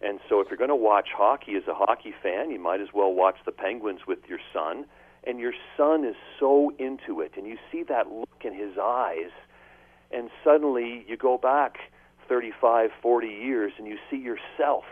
[0.00, 2.88] And so, if you're going to watch hockey as a hockey fan, you might as
[2.92, 4.84] well watch the Penguins with your son.
[5.26, 9.30] And your son is so into it, and you see that look in his eyes,
[10.10, 11.78] and suddenly you go back
[12.28, 14.84] 35, 40 years, and you see yourself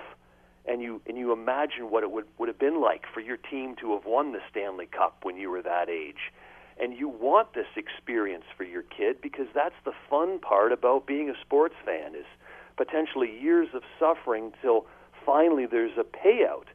[0.65, 3.75] and you and you imagine what it would would have been like for your team
[3.81, 6.33] to have won the Stanley Cup when you were that age.
[6.83, 11.30] And you want this experience for your kid because that's the fun part about being
[11.30, 12.26] a sports fan is
[12.76, 14.87] potentially years of suffering till
[15.24, 16.66] finally there's a payout.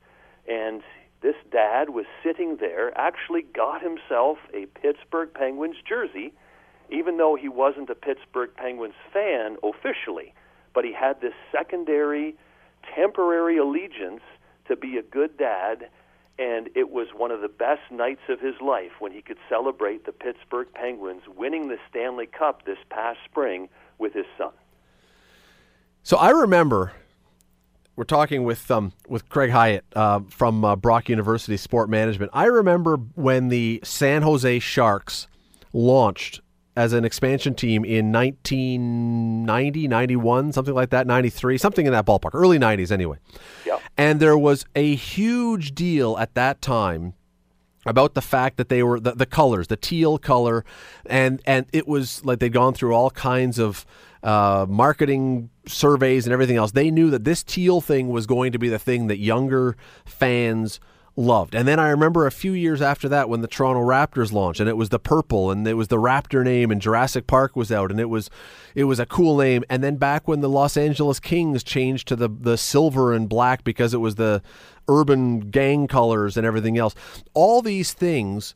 [0.47, 0.82] And
[1.22, 6.32] this dad was sitting there, actually got himself a Pittsburgh Penguins jersey,
[6.89, 10.34] even though he wasn't a Pittsburgh Penguins fan officially.
[10.74, 12.36] But he had this secondary
[12.95, 14.22] temporary allegiance
[14.70, 15.89] to be a good dad,
[16.40, 20.06] and it was one of the best nights of his life when he could celebrate
[20.06, 24.52] the Pittsburgh Penguins winning the Stanley Cup this past spring with his son.
[26.04, 26.94] So I remember
[27.96, 32.32] we're talking with um, with Craig Hyatt uh, from uh, Brock University Sport Management.
[32.34, 35.28] I remember when the San Jose Sharks
[35.74, 36.42] launched
[36.78, 42.30] as an expansion team in 1990, 91, something like that, 93, something in that ballpark,
[42.34, 43.18] early 90s anyway.
[43.66, 43.80] Yeah.
[43.98, 47.16] And there was a huge deal at that time
[47.88, 50.64] about the fact that they were the, the colors, the teal color,
[51.08, 53.86] and and it was like they'd gone through all kinds of
[54.22, 56.74] uh, marketing surveys and everything else.
[56.74, 60.80] They knew that this teal thing was going to be the thing that younger fans
[61.18, 61.55] loved.
[61.55, 64.70] And then I remember a few years after that when the Toronto Raptors launched and
[64.70, 67.91] it was the purple and it was the Raptor name and Jurassic Park was out
[67.91, 68.30] and it was
[68.76, 69.63] it was a cool name.
[69.70, 73.63] And then back when the Los Angeles Kings changed to the the silver and black
[73.63, 74.41] because it was the
[74.88, 76.93] urban gang colors and everything else.
[77.34, 78.53] All these things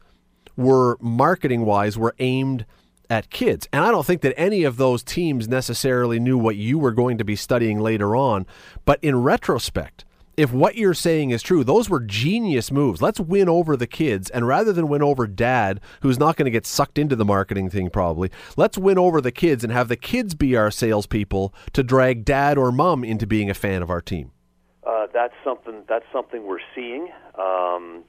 [0.56, 2.66] were marketing wise were aimed
[3.10, 3.68] at kids.
[3.74, 7.18] And I don't think that any of those teams necessarily knew what you were going
[7.18, 8.46] to be studying later on.
[8.86, 10.06] But in retrospect,
[10.42, 13.02] if what you're saying is true, those were genius moves.
[13.02, 14.30] Let's win over the kids.
[14.30, 17.70] And rather than win over dad, who's not going to get sucked into the marketing
[17.70, 21.84] thing probably, let's win over the kids and have the kids be our salespeople to
[21.84, 24.32] drag dad or mom into being a fan of our team.
[24.86, 25.84] Uh, that's something.
[25.88, 27.10] That's something we're seeing.
[27.38, 28.04] Um,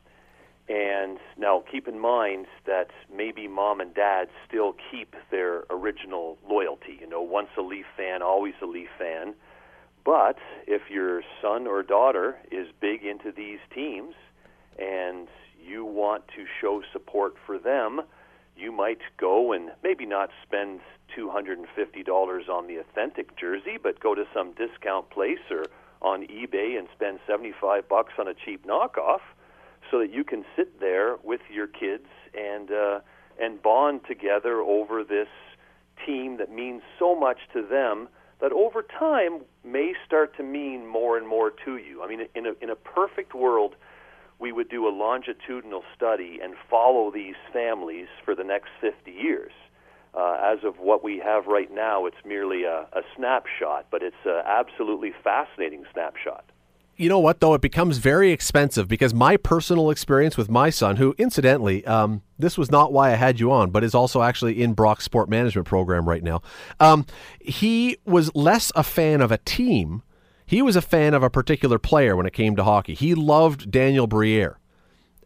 [0.68, 6.98] and now, keep in mind that maybe mom and dad still keep their original loyalty.
[7.00, 9.34] You know, once a Leaf fan, always a Leaf fan.
[10.04, 14.14] But if your son or daughter is big into these teams
[14.78, 15.28] and
[15.64, 18.02] you want to show support for them,
[18.56, 20.80] you might go and maybe not spend
[21.16, 25.66] $250 on the authentic jersey, but go to some discount place or
[26.00, 29.20] on eBay and spend 75 bucks on a cheap knockoff
[29.90, 33.00] so that you can sit there with your kids and uh,
[33.40, 35.28] and bond together over this
[36.04, 38.08] team that means so much to them
[38.42, 42.02] that over time may start to mean more and more to you.
[42.02, 43.76] I mean, in a in a perfect world,
[44.40, 49.52] we would do a longitudinal study and follow these families for the next 50 years.
[50.14, 54.26] Uh, as of what we have right now, it's merely a, a snapshot, but it's
[54.26, 56.44] an absolutely fascinating snapshot.
[57.02, 57.54] You know what, though?
[57.54, 62.56] It becomes very expensive because my personal experience with my son, who incidentally, um, this
[62.56, 65.66] was not why I had you on, but is also actually in Brock's sport management
[65.66, 66.42] program right now.
[66.78, 67.04] Um,
[67.40, 70.04] he was less a fan of a team.
[70.46, 72.94] He was a fan of a particular player when it came to hockey.
[72.94, 74.60] He loved Daniel Briere.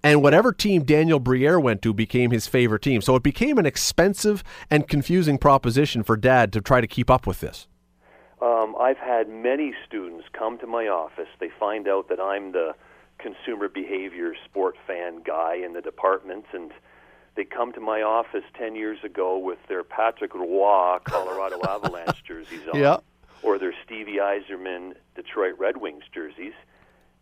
[0.03, 3.03] And whatever team Daniel Briere went to became his favorite team.
[3.03, 7.27] So it became an expensive and confusing proposition for dad to try to keep up
[7.27, 7.69] with this.
[8.41, 11.29] Um, I've had many students come to my office.
[11.41, 12.75] They find out that I'm the
[13.19, 16.71] consumer behavior sport fan guy in the department, and
[17.35, 22.61] they come to my office 10 years ago with their Patrick Roy Colorado Avalanche jerseys
[22.73, 22.99] on, Yeah.
[23.43, 26.53] or their Stevie Yzerman Detroit Red Wings jerseys,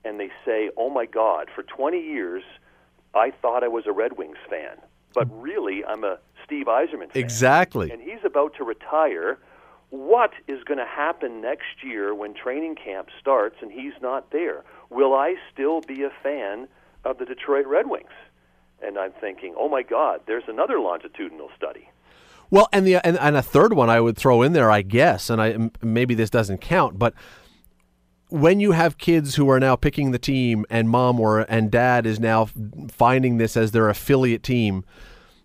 [0.04, 2.42] and they say, Oh my God, for 20 years
[3.14, 4.78] I thought I was a Red Wings fan,
[5.14, 7.92] but really I'm a Steve Yzerman fan Exactly.
[7.92, 9.38] and he's about to retire.
[9.94, 14.64] What is going to happen next year when training camp starts and he's not there?
[14.90, 16.66] Will I still be a fan
[17.04, 18.10] of the Detroit Red Wings?
[18.82, 21.88] And I'm thinking, oh my God, there's another longitudinal study.
[22.50, 25.30] Well, and the and, and a third one I would throw in there, I guess,
[25.30, 27.14] and I maybe this doesn't count, but
[28.30, 32.04] when you have kids who are now picking the team, and mom or and dad
[32.04, 32.48] is now
[32.90, 34.84] finding this as their affiliate team,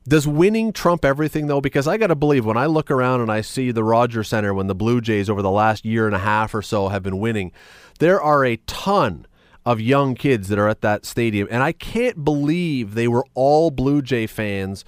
[0.07, 1.61] does winning trump everything though?
[1.61, 4.53] Because I got to believe when I look around and I see the Rogers Center
[4.53, 7.19] when the Blue Jays over the last year and a half or so have been
[7.19, 7.51] winning,
[7.99, 9.25] there are a ton
[9.65, 13.71] of young kids that are at that stadium, and I can't believe they were all
[13.71, 14.83] Blue Jay fans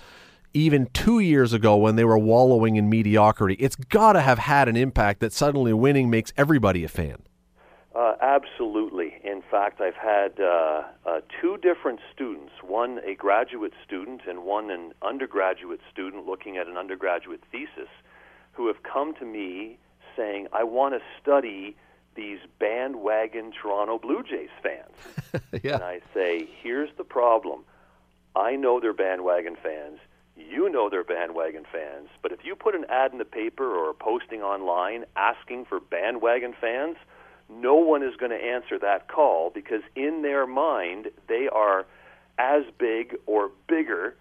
[0.53, 3.55] even two years ago when they were wallowing in mediocrity.
[3.55, 7.17] It's got to have had an impact that suddenly winning makes everybody a fan.
[7.93, 9.15] Uh, absolutely.
[9.23, 14.71] In fact, I've had uh, uh, two different students one a graduate student and one
[14.71, 17.89] an undergraduate student looking at an undergraduate thesis
[18.53, 19.77] who have come to me
[20.15, 21.75] saying, I want to study
[22.15, 25.43] these bandwagon Toronto Blue Jays fans.
[25.63, 25.75] yeah.
[25.75, 27.63] And I say, here's the problem.
[28.35, 29.99] I know they're bandwagon fans.
[30.37, 32.07] You know they're bandwagon fans.
[32.21, 35.79] But if you put an ad in the paper or a posting online asking for
[35.79, 36.97] bandwagon fans,
[37.51, 41.85] no one is going to answer that call because in their mind they are
[42.37, 44.15] as big or bigger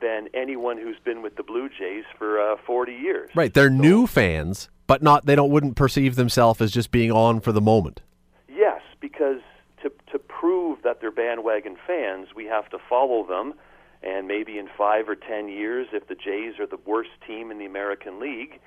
[0.00, 3.30] than anyone who's been with the Blue Jays for uh, 40 years.
[3.34, 7.12] Right, they're so, new fans, but not they don't wouldn't perceive themselves as just being
[7.12, 8.00] on for the moment.
[8.48, 9.40] Yes, because
[9.82, 13.54] to to prove that they're bandwagon fans, we have to follow them
[14.02, 17.58] and maybe in 5 or 10 years if the Jays are the worst team in
[17.58, 18.60] the American League,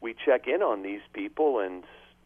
[0.00, 1.84] we check in on these people and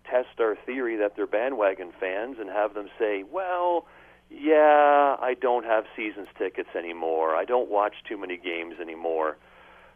[0.08, 3.86] test our theory that they're bandwagon fans and have them say, well,
[4.30, 7.34] yeah, I don't have seasons tickets anymore.
[7.34, 9.36] I don't watch too many games anymore.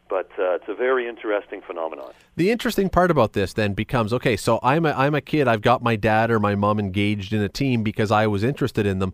[0.09, 2.13] But uh, it's a very interesting phenomenon.
[2.37, 5.49] The interesting part about this then becomes okay, so I'm a, I'm a kid.
[5.49, 8.87] I've got my dad or my mom engaged in a team because I was interested
[8.87, 9.13] in them.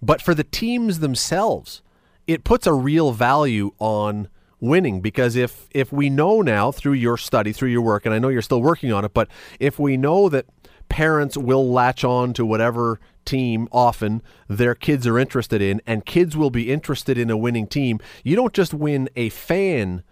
[0.00, 1.82] But for the teams themselves,
[2.28, 4.28] it puts a real value on
[4.62, 8.18] winning because if if we know now through your study through your work and I
[8.18, 9.28] know you're still working on it but
[9.60, 10.46] if we know that
[10.88, 16.36] parents will latch on to whatever team often their kids are interested in and kids
[16.36, 20.02] will be interested in a winning team you don't just win a fan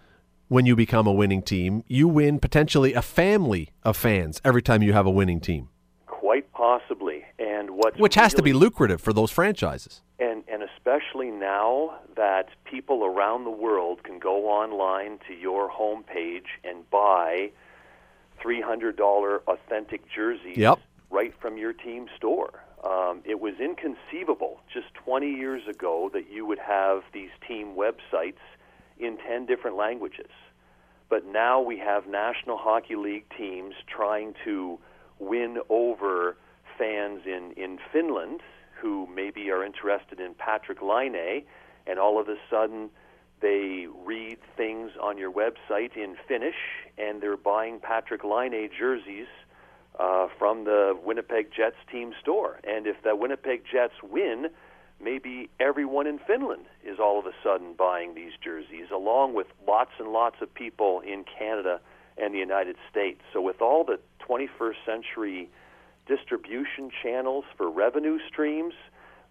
[0.50, 1.84] when you become a winning team.
[1.86, 5.68] You win potentially a family of fans every time you have a winning team.
[6.06, 7.24] Quite possibly.
[7.38, 10.02] And what which has to be lucrative for those franchises
[10.90, 17.50] especially now that people around the world can go online to your homepage and buy
[18.44, 20.78] $300 authentic jerseys yep.
[21.10, 22.64] right from your team store.
[22.84, 28.42] Um, it was inconceivable just 20 years ago that you would have these team websites
[28.98, 30.30] in 10 different languages.
[31.08, 34.78] But now we have National Hockey League teams trying to
[35.18, 36.36] win over
[36.78, 38.40] fans in, in Finland
[38.80, 41.44] who maybe are interested in Patrick Laine,
[41.86, 42.90] and all of a sudden
[43.40, 46.56] they read things on your website in Finnish,
[46.98, 49.28] and they're buying Patrick Laine jerseys
[49.98, 52.60] uh, from the Winnipeg Jets team store.
[52.64, 54.48] And if the Winnipeg Jets win,
[55.02, 59.92] maybe everyone in Finland is all of a sudden buying these jerseys, along with lots
[59.98, 61.80] and lots of people in Canada
[62.18, 63.20] and the United States.
[63.32, 65.48] So, with all the 21st century
[66.10, 68.74] distribution channels for revenue streams,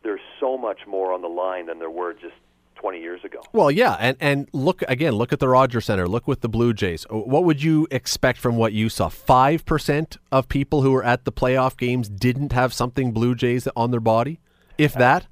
[0.02, 2.36] there's so much more on the line than there were just
[2.76, 3.42] 20 years ago.
[3.52, 6.74] Well, yeah, and and look again, look at the Rogers Center, look with the Blue
[6.74, 7.06] Jays.
[7.10, 9.10] What would you expect from what you saw?
[9.10, 13.92] 5% of people who were at the playoff games didn't have something Blue Jays on
[13.92, 14.40] their body,
[14.78, 15.28] if that?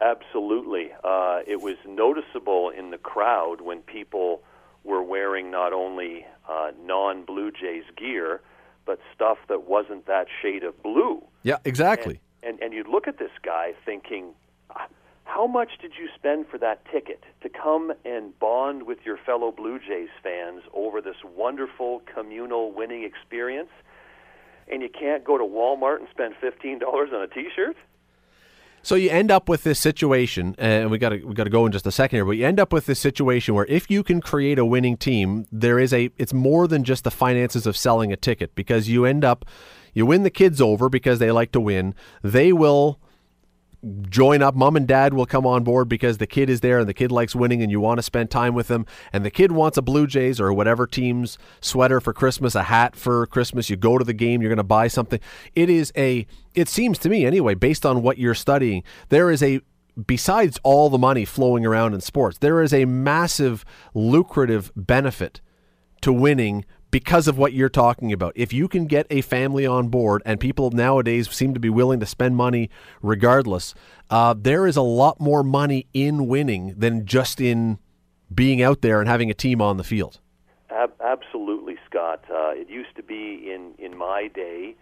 [0.00, 0.90] Absolutely.
[1.04, 4.42] Uh, it was noticeable in the crowd when people
[4.82, 8.40] were wearing not only uh, non Blue Jays gear,
[8.88, 11.22] but stuff that wasn't that shade of blue.
[11.42, 12.22] Yeah, exactly.
[12.42, 14.32] And, and, and you'd look at this guy thinking,
[14.74, 14.86] ah,
[15.24, 19.52] how much did you spend for that ticket to come and bond with your fellow
[19.52, 23.68] Blue Jays fans over this wonderful communal winning experience?
[24.72, 26.80] And you can't go to Walmart and spend $15
[27.12, 27.76] on a t shirt?
[28.88, 31.50] So you end up with this situation, uh, and we got to we got to
[31.50, 32.24] go in just a second here.
[32.24, 35.46] But you end up with this situation where if you can create a winning team,
[35.52, 39.04] there is a it's more than just the finances of selling a ticket because you
[39.04, 39.44] end up
[39.92, 41.94] you win the kids over because they like to win.
[42.22, 42.98] They will
[44.08, 44.54] join up.
[44.54, 47.12] Mom and dad will come on board because the kid is there and the kid
[47.12, 48.86] likes winning and you want to spend time with them.
[49.12, 52.96] And the kid wants a Blue Jays or whatever team's sweater for Christmas, a hat
[52.96, 53.70] for Christmas.
[53.70, 55.20] You go to the game, you're going to buy something.
[55.54, 59.42] It is a, it seems to me anyway, based on what you're studying, there is
[59.42, 59.60] a,
[60.06, 63.64] besides all the money flowing around in sports, there is a massive
[63.94, 65.40] lucrative benefit
[66.00, 68.32] to winning because of what you're talking about.
[68.34, 72.00] If you can get a family on board, and people nowadays seem to be willing
[72.00, 72.70] to spend money
[73.02, 73.74] regardless,
[74.10, 77.78] uh, there is a lot more money in winning than just in
[78.34, 80.20] being out there and having a team on the field.
[80.70, 82.24] Ab- absolutely, Scott.
[82.30, 84.74] Uh, it used to be in, in my day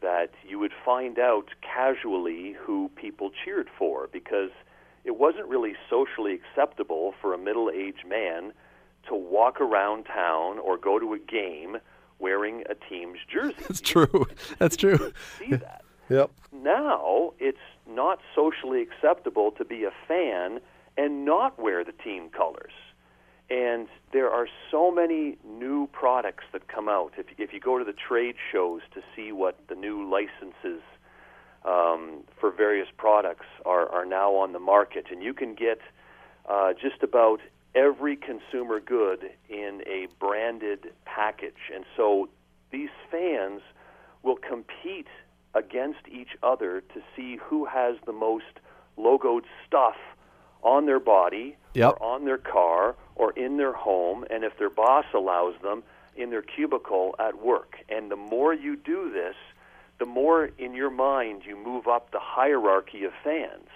[0.00, 4.50] that you would find out casually who people cheered for because
[5.04, 8.52] it wasn't really socially acceptable for a middle aged man
[9.08, 11.78] to walk around town or go to a game
[12.18, 13.56] wearing a team's jersey.
[13.68, 14.26] That's true.
[14.58, 15.12] That's true.
[15.38, 15.82] See that.
[16.10, 16.32] Yep.
[16.52, 17.56] Now it's
[17.88, 20.60] not socially acceptable to be a fan
[20.98, 22.72] and not wear the team colors.
[23.48, 27.12] And there are so many new products that come out.
[27.16, 30.82] If, if you go to the trade shows to see what the new licenses
[31.64, 35.80] um, for various products are, are now on the market, and you can get
[36.48, 37.40] uh, just about
[37.74, 41.70] every consumer good in a branded package.
[41.74, 42.28] And so
[42.70, 43.62] these fans
[44.22, 45.08] will compete
[45.54, 48.60] against each other to see who has the most
[48.98, 49.96] logoed stuff
[50.62, 51.94] on their body Yep.
[52.00, 55.82] or on their car or in their home and if their boss allows them
[56.16, 57.76] in their cubicle at work.
[57.88, 59.34] And the more you do this,
[59.98, 63.68] the more in your mind you move up the hierarchy of fans.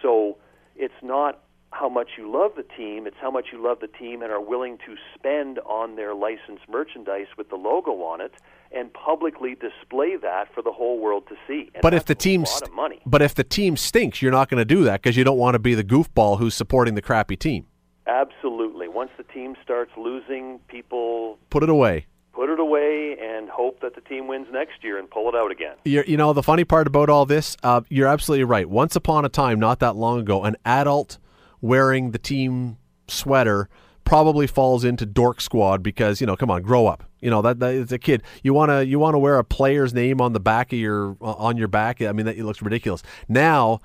[0.00, 0.38] So
[0.76, 1.40] it's not
[1.70, 4.40] how much you love the team, it's how much you love the team and are
[4.40, 8.32] willing to spend on their licensed merchandise with the logo on it
[8.72, 11.70] and publicly display that for the whole world to see.
[11.74, 13.00] And But if the team, st- money.
[13.06, 15.54] but if the team stinks, you're not going to do that because you don't want
[15.54, 17.66] to be the goofball who's supporting the crappy team.
[18.06, 18.88] Absolutely.
[18.88, 22.06] Once the team starts losing, people Put it away.
[22.32, 25.50] put it away and hope that the team wins next year and pull it out
[25.50, 25.76] again.
[25.84, 28.68] You're, you know, the funny part about all this, uh, you're absolutely right.
[28.68, 31.18] Once upon a time, not that long ago, an adult
[31.60, 32.78] wearing the team
[33.08, 33.68] sweater
[34.04, 37.04] probably falls into dork squad because you know, come on, grow up.
[37.20, 38.22] You know that, that it's a kid.
[38.42, 41.68] You wanna you wanna wear a player's name on the back of your on your
[41.68, 42.00] back.
[42.00, 43.02] I mean, that it looks ridiculous.
[43.28, 43.80] Now,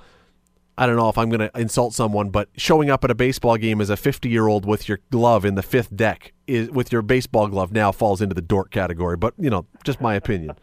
[0.77, 3.57] I don't know if I'm going to insult someone, but showing up at a baseball
[3.57, 6.91] game as a 50 year old with your glove in the fifth deck is with
[6.91, 9.15] your baseball glove now falls into the dork category.
[9.15, 10.55] But you know, just my opinion.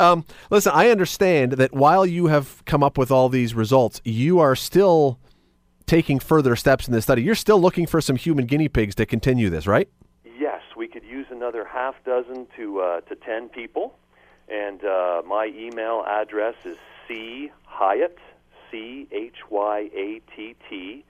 [0.00, 4.40] Um, listen, I understand that while you have come up with all these results, you
[4.40, 5.20] are still
[5.86, 7.22] taking further steps in this study.
[7.22, 9.88] You're still looking for some human guinea pigs to continue this, right?
[10.38, 13.96] Yes, we could use another half dozen to uh, to ten people,
[14.48, 16.76] and uh, my email address is
[17.06, 18.18] c hyatt
[18.70, 21.04] c h y a t t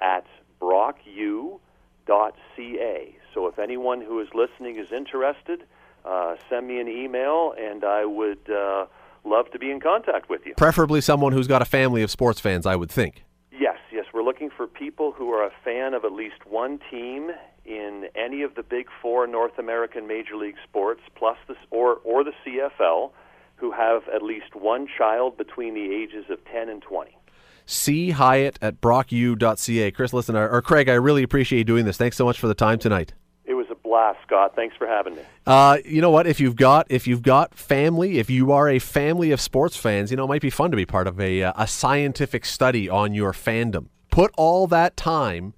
[0.00, 0.26] at
[0.60, 1.58] brocku
[2.06, 3.16] dot ca.
[3.32, 5.64] So if anyone who is listening is interested,
[6.04, 8.86] uh, send me an email, and I would uh,
[9.24, 10.54] love to be in contact with you.
[10.56, 13.24] Preferably someone who's got a family of sports fans, I would think.
[13.50, 13.83] Yes, yes,
[14.14, 17.32] we're looking for people who are a fan of at least one team
[17.64, 22.22] in any of the big four North American major league sports, plus the or or
[22.22, 23.10] the CFL,
[23.56, 27.18] who have at least one child between the ages of ten and twenty.
[27.66, 29.90] C Hyatt at brocku.ca.
[29.90, 31.96] Chris, listen, or, or Craig, I really appreciate you doing this.
[31.96, 33.14] Thanks so much for the time tonight.
[33.46, 34.54] It was a blast, Scott.
[34.54, 35.22] Thanks for having me.
[35.46, 36.26] Uh, you know what?
[36.26, 40.10] If you've got if you've got family, if you are a family of sports fans,
[40.12, 42.88] you know it might be fun to be part of a uh, a scientific study
[42.88, 43.88] on your fandom.
[44.14, 45.54] Put all that time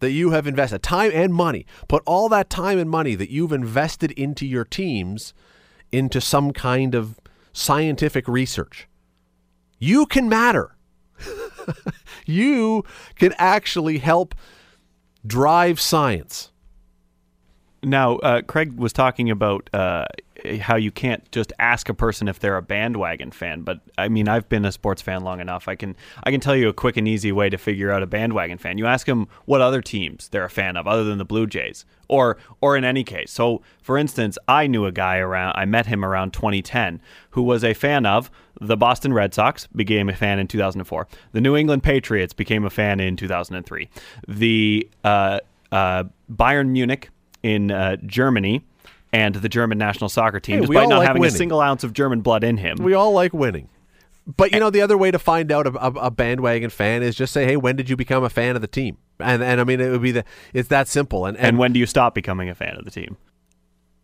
[0.00, 1.64] that you have invested, time and money.
[1.88, 5.32] Put all that time and money that you've invested into your teams
[5.90, 7.18] into some kind of
[7.54, 8.86] scientific research.
[9.78, 10.76] You can matter.
[12.26, 12.84] you
[13.14, 14.34] can actually help
[15.26, 16.52] drive science.
[17.82, 20.04] Now, uh, Craig was talking about uh,
[20.60, 23.62] how you can't just ask a person if they're a bandwagon fan.
[23.62, 25.68] But I mean, I've been a sports fan long enough.
[25.68, 28.06] I can I can tell you a quick and easy way to figure out a
[28.06, 28.78] bandwagon fan.
[28.78, 31.84] You ask them what other teams they're a fan of, other than the Blue Jays,
[32.08, 33.30] or or in any case.
[33.30, 35.54] So, for instance, I knew a guy around.
[35.56, 38.30] I met him around 2010 who was a fan of
[38.60, 39.66] the Boston Red Sox.
[39.68, 41.06] Became a fan in 2004.
[41.32, 43.88] The New England Patriots became a fan in 2003.
[44.28, 45.40] The uh,
[45.72, 47.10] uh, Bayern Munich
[47.42, 48.64] in uh, Germany
[49.16, 51.34] and the German national soccer team, Hey, despite not like having winning.
[51.34, 52.76] a single ounce of German blood in him.
[52.80, 53.68] We all like winning.
[54.26, 57.14] But you know, the other way to find out a, a, a bandwagon fan is
[57.14, 59.64] just say, "Hey, when did you become a fan of the team?" And and I
[59.64, 61.26] mean, it would be the it's that simple.
[61.26, 63.16] And and, and when do you stop becoming a fan of the team?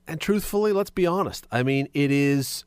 [0.09, 1.47] and truthfully, let's be honest.
[1.53, 2.65] I mean, it is.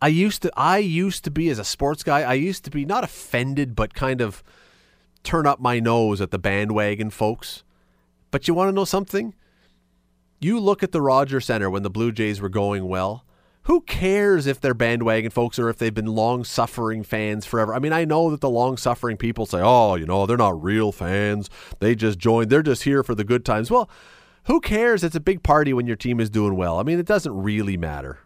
[0.00, 2.20] I used to I used to be as a sports guy.
[2.22, 4.42] I used to be not offended, but kind of
[5.22, 7.64] turn up my nose at the bandwagon folks.
[8.30, 9.34] But you want to know something?
[10.38, 13.24] You look at the Rogers Center when the Blue Jays were going well.
[13.62, 17.74] Who cares if they're bandwagon folks or if they've been long suffering fans forever?
[17.74, 20.62] I mean, I know that the long suffering people say, oh, you know, they're not
[20.62, 21.50] real fans.
[21.80, 23.70] They just joined, they're just here for the good times.
[23.70, 23.90] Well,
[24.44, 25.02] Who cares?
[25.02, 26.78] It's a big party when your team is doing well.
[26.78, 28.20] I mean, it doesn't really matter.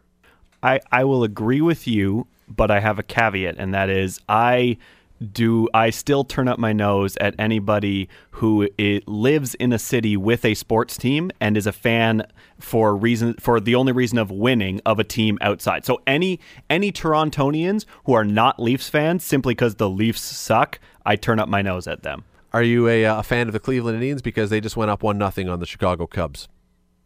[0.63, 4.77] I, I will agree with you, but I have a caveat, and that is I
[5.21, 10.16] do I still turn up my nose at anybody who it lives in a city
[10.16, 12.27] with a sports team and is a fan
[12.59, 15.85] for reason for the only reason of winning of a team outside.
[15.85, 21.16] So any any Torontonians who are not Leafs fans simply because the Leafs suck, I
[21.16, 22.25] turn up my nose at them.
[22.53, 25.03] Are you a, uh, a fan of the Cleveland Indians because they just went up
[25.03, 26.49] one nothing on the Chicago Cubs?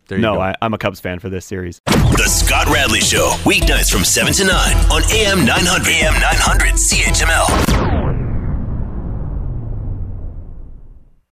[0.09, 0.41] There you no, go.
[0.41, 1.81] I, I'm a Cubs fan for this series.
[1.87, 5.89] The Scott Radley Show, weeknights from 7 to 9 on AM 900.
[5.89, 7.84] AM 900 CHML.